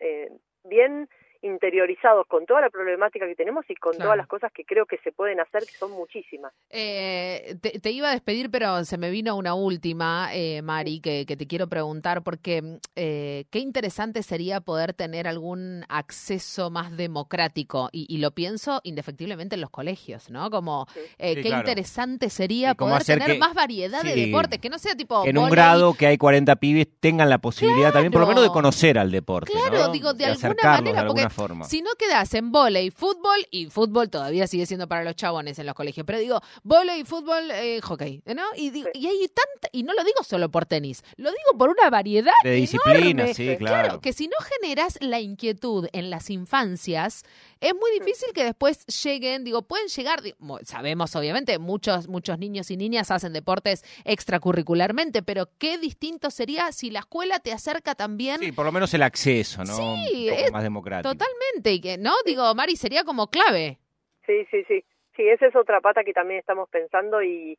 bien 0.63 1.09
interiorizados 1.41 2.27
con 2.27 2.45
toda 2.45 2.61
la 2.61 2.69
problemática 2.69 3.25
que 3.25 3.35
tenemos 3.35 3.65
y 3.69 3.75
con 3.75 3.97
todas 3.97 4.15
las 4.15 4.27
cosas 4.27 4.51
que 4.53 4.63
creo 4.63 4.85
que 4.85 4.97
se 4.99 5.11
pueden 5.11 5.39
hacer, 5.39 5.61
que 5.61 5.73
son 5.73 5.91
muchísimas. 5.91 6.53
Eh, 6.69 7.55
te, 7.61 7.91
iba 7.91 8.09
a 8.09 8.11
despedir, 8.11 8.51
pero 8.51 8.83
se 8.85 8.97
me 8.97 9.09
vino 9.09 9.35
una 9.35 9.55
última, 9.55 10.29
eh, 10.33 10.61
Mari, 10.61 10.99
que, 10.99 11.25
te 11.25 11.47
quiero 11.47 11.67
preguntar, 11.67 12.21
porque 12.21 12.79
eh, 12.95 13.45
qué 13.49 13.59
interesante 13.59 14.21
sería 14.23 14.61
poder 14.61 14.93
tener 14.93 15.27
algún 15.27 15.83
acceso 15.89 16.69
más 16.69 16.95
democrático, 16.95 17.89
y, 17.91 18.21
lo 18.21 18.31
pienso 18.31 18.81
indefectiblemente 18.83 19.55
en 19.55 19.61
los 19.61 19.71
colegios, 19.71 20.29
¿no? 20.29 20.51
Como 20.51 20.85
qué 21.17 21.41
interesante 21.41 22.29
sería 22.29 22.75
poder 22.75 23.03
tener 23.03 23.39
más 23.39 23.55
variedad 23.55 24.03
de 24.03 24.15
deportes, 24.15 24.59
que 24.59 24.69
no 24.69 24.77
sea 24.77 24.95
tipo... 24.95 25.25
En 25.25 25.39
un 25.39 25.49
grado 25.49 25.95
que 25.95 26.05
hay 26.05 26.17
40 26.19 26.55
pibes 26.57 26.87
tengan 26.99 27.29
la 27.29 27.39
posibilidad 27.39 27.91
también, 27.91 28.11
por 28.11 28.21
lo 28.21 28.27
menos, 28.27 28.43
de 28.43 28.49
conocer 28.49 28.99
al 28.99 29.09
deporte. 29.09 29.51
Claro, 29.51 29.91
digo, 29.91 30.13
de, 30.13 30.25
alguna 30.25 30.55
manera, 30.63 31.07
porque 31.07 31.30
si 31.67 31.81
no 31.81 31.91
quedas 31.97 32.33
en 32.33 32.51
volei, 32.51 32.91
fútbol, 32.91 33.45
y 33.51 33.67
fútbol 33.67 34.09
todavía 34.09 34.47
sigue 34.47 34.65
siendo 34.65 34.87
para 34.87 35.03
los 35.03 35.15
chabones 35.15 35.57
en 35.59 35.65
los 35.65 35.75
colegios, 35.75 36.05
pero 36.05 36.19
digo, 36.19 36.41
volei, 36.63 37.03
fútbol, 37.03 37.49
eh, 37.51 37.79
hockey, 37.81 38.21
¿no? 38.35 38.43
Y, 38.55 38.71
y 38.93 39.07
hay 39.07 39.27
tanta, 39.27 39.69
y 39.71 39.83
no 39.83 39.93
lo 39.93 40.03
digo 40.03 40.23
solo 40.23 40.49
por 40.49 40.65
tenis, 40.65 41.03
lo 41.17 41.29
digo 41.29 41.57
por 41.57 41.69
una 41.69 41.89
variedad 41.89 42.33
de 42.43 42.51
disciplinas, 42.51 43.35
sí, 43.35 43.55
claro. 43.57 44.01
Que 44.01 44.13
si 44.13 44.27
no 44.27 44.35
generas 44.59 44.97
la 45.01 45.19
inquietud 45.19 45.87
en 45.93 46.09
las 46.09 46.29
infancias, 46.29 47.23
es 47.59 47.73
muy 47.75 47.91
difícil 47.99 48.29
que 48.33 48.43
después 48.43 48.85
lleguen, 49.03 49.43
digo, 49.43 49.61
pueden 49.61 49.87
llegar, 49.87 50.21
sabemos 50.63 51.15
obviamente, 51.15 51.59
muchos, 51.59 52.07
muchos 52.07 52.39
niños 52.39 52.71
y 52.71 52.77
niñas 52.77 53.11
hacen 53.11 53.33
deportes 53.33 53.83
extracurricularmente, 54.03 55.21
pero 55.21 55.49
qué 55.57 55.77
distinto 55.77 56.31
sería 56.31 56.71
si 56.71 56.89
la 56.89 56.99
escuela 56.99 57.39
te 57.39 57.51
acerca 57.51 57.95
también. 57.95 58.39
Sí, 58.39 58.51
por 58.51 58.65
lo 58.65 58.71
menos 58.71 58.93
el 58.93 59.03
acceso, 59.03 59.63
¿no? 59.63 59.75
Sí, 59.75 60.29
Un 60.29 60.37
poco 60.37 60.51
más 60.51 60.63
democrático. 60.63 61.09
Totalmente, 61.21 61.71
y 61.71 61.81
que, 61.81 61.97
¿no? 61.97 62.11
Digo, 62.25 62.53
Mari, 62.55 62.75
sería 62.75 63.03
como 63.03 63.27
clave. 63.27 63.77
Sí, 64.25 64.45
sí, 64.49 64.63
sí. 64.67 64.83
Sí, 65.15 65.27
esa 65.27 65.47
es 65.47 65.55
otra 65.55 65.81
pata 65.81 66.03
que 66.03 66.13
también 66.13 66.39
estamos 66.39 66.69
pensando 66.69 67.21
y, 67.21 67.57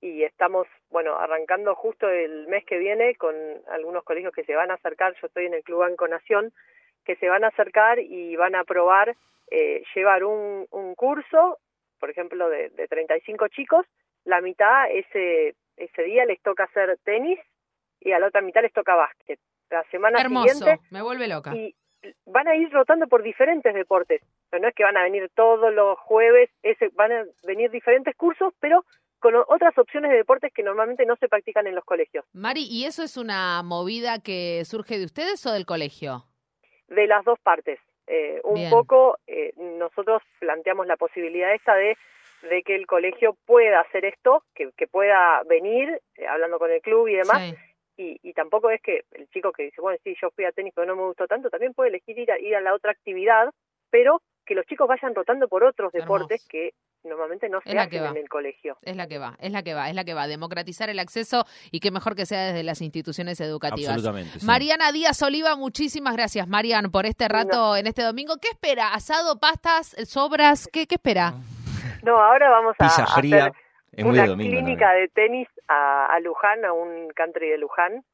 y 0.00 0.22
estamos, 0.24 0.66
bueno, 0.90 1.16
arrancando 1.16 1.74
justo 1.74 2.08
el 2.08 2.46
mes 2.48 2.64
que 2.64 2.78
viene 2.78 3.14
con 3.16 3.34
algunos 3.68 4.02
colegios 4.04 4.32
que 4.32 4.44
se 4.44 4.54
van 4.54 4.70
a 4.70 4.74
acercar, 4.74 5.14
yo 5.20 5.26
estoy 5.26 5.46
en 5.46 5.54
el 5.54 5.62
Club 5.62 5.80
Banco 5.80 6.08
Nación, 6.08 6.52
que 7.04 7.16
se 7.16 7.28
van 7.28 7.44
a 7.44 7.48
acercar 7.48 7.98
y 7.98 8.34
van 8.36 8.54
a 8.54 8.64
probar 8.64 9.14
eh, 9.50 9.84
llevar 9.94 10.24
un, 10.24 10.66
un 10.70 10.94
curso, 10.94 11.58
por 12.00 12.10
ejemplo, 12.10 12.48
de, 12.48 12.70
de 12.70 12.88
35 12.88 13.48
chicos, 13.48 13.86
la 14.24 14.40
mitad 14.40 14.90
ese, 14.90 15.54
ese 15.76 16.02
día 16.02 16.24
les 16.24 16.40
toca 16.42 16.64
hacer 16.64 16.98
tenis 17.04 17.38
y 18.00 18.12
a 18.12 18.18
la 18.18 18.26
otra 18.28 18.40
mitad 18.40 18.62
les 18.62 18.72
toca 18.72 18.94
básquet. 18.94 19.38
La 19.70 19.84
semana 19.90 20.18
siguiente... 20.20 20.80
me 20.90 21.02
vuelve 21.02 21.28
loca. 21.28 21.54
Y 21.54 21.74
van 22.26 22.48
a 22.48 22.56
ir 22.56 22.70
rotando 22.70 23.06
por 23.06 23.22
diferentes 23.22 23.74
deportes. 23.74 24.22
no 24.52 24.68
es 24.68 24.74
que 24.74 24.84
van 24.84 24.96
a 24.96 25.02
venir 25.02 25.30
todos 25.34 25.72
los 25.72 25.98
jueves, 25.98 26.50
ese, 26.62 26.88
van 26.94 27.12
a 27.12 27.24
venir 27.44 27.70
diferentes 27.70 28.14
cursos, 28.16 28.52
pero 28.60 28.84
con 29.18 29.34
otras 29.34 29.76
opciones 29.78 30.10
de 30.10 30.18
deportes 30.18 30.52
que 30.52 30.62
normalmente 30.62 31.06
no 31.06 31.16
se 31.16 31.28
practican 31.28 31.66
en 31.66 31.74
los 31.74 31.84
colegios. 31.84 32.24
Mari, 32.32 32.66
¿y 32.70 32.84
eso 32.84 33.02
es 33.02 33.16
una 33.16 33.62
movida 33.62 34.20
que 34.20 34.64
surge 34.64 34.98
de 34.98 35.04
ustedes 35.04 35.44
o 35.46 35.52
del 35.52 35.66
colegio? 35.66 36.24
De 36.88 37.06
las 37.06 37.24
dos 37.24 37.38
partes. 37.40 37.80
Eh, 38.06 38.40
un 38.44 38.70
poco 38.70 39.18
eh, 39.26 39.52
nosotros 39.56 40.22
planteamos 40.38 40.86
la 40.86 40.96
posibilidad 40.96 41.52
esta 41.52 41.74
de, 41.74 41.96
de 42.42 42.62
que 42.62 42.76
el 42.76 42.86
colegio 42.86 43.36
pueda 43.46 43.80
hacer 43.80 44.04
esto, 44.04 44.44
que, 44.54 44.70
que 44.76 44.86
pueda 44.86 45.42
venir, 45.48 46.00
eh, 46.14 46.26
hablando 46.28 46.60
con 46.60 46.70
el 46.70 46.80
club 46.82 47.08
y 47.08 47.14
demás, 47.14 47.54
y, 47.96 48.18
y, 48.22 48.32
tampoco 48.32 48.70
es 48.70 48.80
que 48.82 49.04
el 49.12 49.28
chico 49.30 49.52
que 49.52 49.64
dice, 49.64 49.80
bueno, 49.80 49.98
sí, 50.04 50.14
yo 50.20 50.30
fui 50.30 50.44
a 50.44 50.52
tenis 50.52 50.72
pero 50.74 50.86
no 50.86 50.96
me 50.96 51.06
gustó 51.06 51.26
tanto, 51.26 51.50
también 51.50 51.72
puede 51.74 51.90
elegir 51.90 52.18
ir 52.18 52.30
a, 52.30 52.38
ir 52.38 52.54
a 52.54 52.60
la 52.60 52.74
otra 52.74 52.92
actividad, 52.92 53.50
pero 53.90 54.20
que 54.44 54.54
los 54.54 54.64
chicos 54.66 54.86
vayan 54.86 55.14
rotando 55.14 55.48
por 55.48 55.64
otros 55.64 55.92
deportes 55.92 56.46
que 56.48 56.72
normalmente 57.04 57.48
no 57.48 57.60
se 57.60 57.76
hacen 57.76 58.04
en 58.04 58.16
el 58.16 58.28
colegio. 58.28 58.76
Es 58.82 58.96
la 58.96 59.06
que 59.06 59.18
va, 59.18 59.36
es 59.40 59.52
la 59.52 59.62
que 59.62 59.74
va, 59.74 59.88
es 59.88 59.94
la 59.94 60.04
que 60.04 60.14
va. 60.14 60.26
Democratizar 60.26 60.88
el 60.88 60.98
acceso 60.98 61.44
y 61.70 61.80
qué 61.80 61.90
mejor 61.90 62.14
que 62.14 62.26
sea 62.26 62.46
desde 62.46 62.62
las 62.62 62.80
instituciones 62.80 63.40
educativas. 63.40 63.94
Absolutamente. 63.94 64.44
Mariana 64.44 64.92
Díaz 64.92 65.20
Oliva, 65.22 65.56
muchísimas 65.56 66.14
gracias, 66.14 66.46
Marian, 66.48 66.90
por 66.90 67.06
este 67.06 67.28
rato 67.28 67.76
en 67.76 67.86
este 67.86 68.02
domingo. 68.02 68.34
¿Qué 68.40 68.48
espera? 68.48 68.94
¿Asado, 68.94 69.38
pastas, 69.38 69.96
sobras? 70.08 70.68
¿Qué, 70.72 70.86
qué 70.86 70.96
espera? 70.96 71.34
No, 72.02 72.16
ahora 72.16 72.50
vamos 72.50 72.76
a 72.78 72.86
hacer 72.86 73.52
una 74.04 74.26
clínica 74.36 74.92
de 74.92 75.08
tenis 75.08 75.48
a, 75.68 76.06
a 76.06 76.20
Luján, 76.20 76.64
a 76.64 76.72
un 76.72 77.08
country 77.14 77.48
de 77.48 77.58
Luján. 77.58 78.04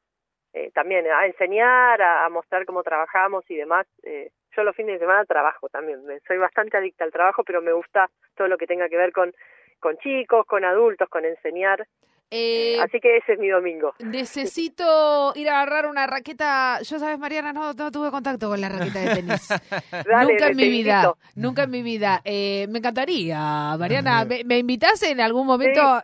Eh, 0.55 0.69
también 0.71 1.07
a 1.07 1.25
enseñar, 1.25 1.99
a, 1.99 2.29
mostrar 2.29 2.65
cómo 2.65 2.83
trabajamos 2.83 3.43
y 3.49 3.55
demás. 3.55 3.87
Eh, 4.03 4.29
yo 4.55 4.63
los 4.63 4.75
fines 4.75 4.93
de 4.93 4.99
semana 4.99 5.25
trabajo 5.25 5.67
también, 5.69 5.99
soy 6.27 6.37
bastante 6.37 6.77
adicta 6.77 7.03
al 7.03 7.11
trabajo, 7.11 7.43
pero 7.43 7.59
me 7.59 7.73
gusta 7.73 8.07
todo 8.37 8.47
lo 8.47 8.57
que 8.57 8.67
tenga 8.67 8.87
que 8.87 8.97
ver 8.97 9.11
con, 9.11 9.33
con 9.79 9.97
chicos, 9.97 10.45
con 10.45 10.63
adultos, 10.63 11.09
con 11.09 11.25
enseñar. 11.25 11.87
Eh, 12.29 12.77
Así 12.79 12.99
que 12.99 13.17
ese 13.17 13.33
es 13.33 13.39
mi 13.39 13.49
domingo. 13.49 13.95
Necesito 13.99 15.33
ir 15.35 15.49
a 15.49 15.61
agarrar 15.61 15.87
una 15.87 16.05
raqueta. 16.05 16.79
Yo, 16.83 16.99
sabes, 16.99 17.17
Mariana, 17.17 17.51
no, 17.51 17.73
tuve 17.73 18.11
contacto 18.11 18.49
con 18.49 18.61
la 18.61 18.69
raqueta 18.69 18.99
de 18.99 19.15
tenis. 19.15 19.49
nunca 20.29 20.47
en 20.49 20.57
mi 20.57 20.69
vida. 20.69 21.13
Nunca 21.35 21.63
en 21.63 21.71
mi 21.71 21.81
vida. 21.81 22.21
me 22.25 22.77
encantaría, 22.77 23.75
Mariana. 23.79 24.23
¿Me, 24.25 24.43
me 24.43 24.59
invitas 24.59 25.01
en 25.01 25.19
algún 25.19 25.47
momento 25.47 26.03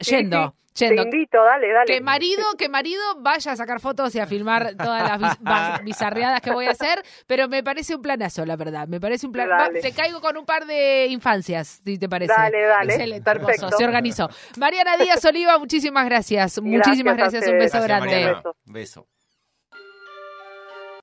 yendo? 0.00 0.54
Te 0.78 1.02
invito, 1.02 1.42
dale, 1.42 1.72
dale. 1.72 1.86
Que 1.86 2.00
marido, 2.00 2.44
que 2.56 2.68
marido 2.68 3.02
vaya 3.18 3.52
a 3.52 3.56
sacar 3.56 3.80
fotos 3.80 4.14
y 4.14 4.20
a 4.20 4.26
filmar 4.26 4.74
todas 4.76 5.20
las 5.20 5.82
bizarreadas 5.84 6.40
que 6.40 6.50
voy 6.50 6.66
a 6.66 6.70
hacer, 6.70 7.02
pero 7.26 7.48
me 7.48 7.62
parece 7.62 7.94
un 7.94 8.02
planazo, 8.02 8.44
la 8.46 8.56
verdad. 8.56 8.86
Me 8.88 9.00
parece 9.00 9.26
un 9.26 9.32
plan. 9.32 9.48
te 9.80 9.92
caigo 9.92 10.20
con 10.20 10.36
un 10.36 10.44
par 10.44 10.66
de 10.66 11.06
infancias, 11.06 11.80
si 11.84 11.98
te 11.98 12.08
parece. 12.08 12.32
Dale, 12.32 12.62
dale. 12.62 12.94
Excelente, 12.94 13.24
Perfecto. 13.24 13.70
Se 13.76 13.84
organizó. 13.84 14.28
Mariana 14.58 14.96
Díaz 14.96 15.24
Oliva, 15.24 15.58
muchísimas 15.58 16.04
gracias. 16.06 16.60
muchísimas 16.60 17.16
gracias. 17.16 17.46
Un 17.46 17.58
beso 17.58 17.82
grande. 17.82 18.36
Beso. 18.64 19.06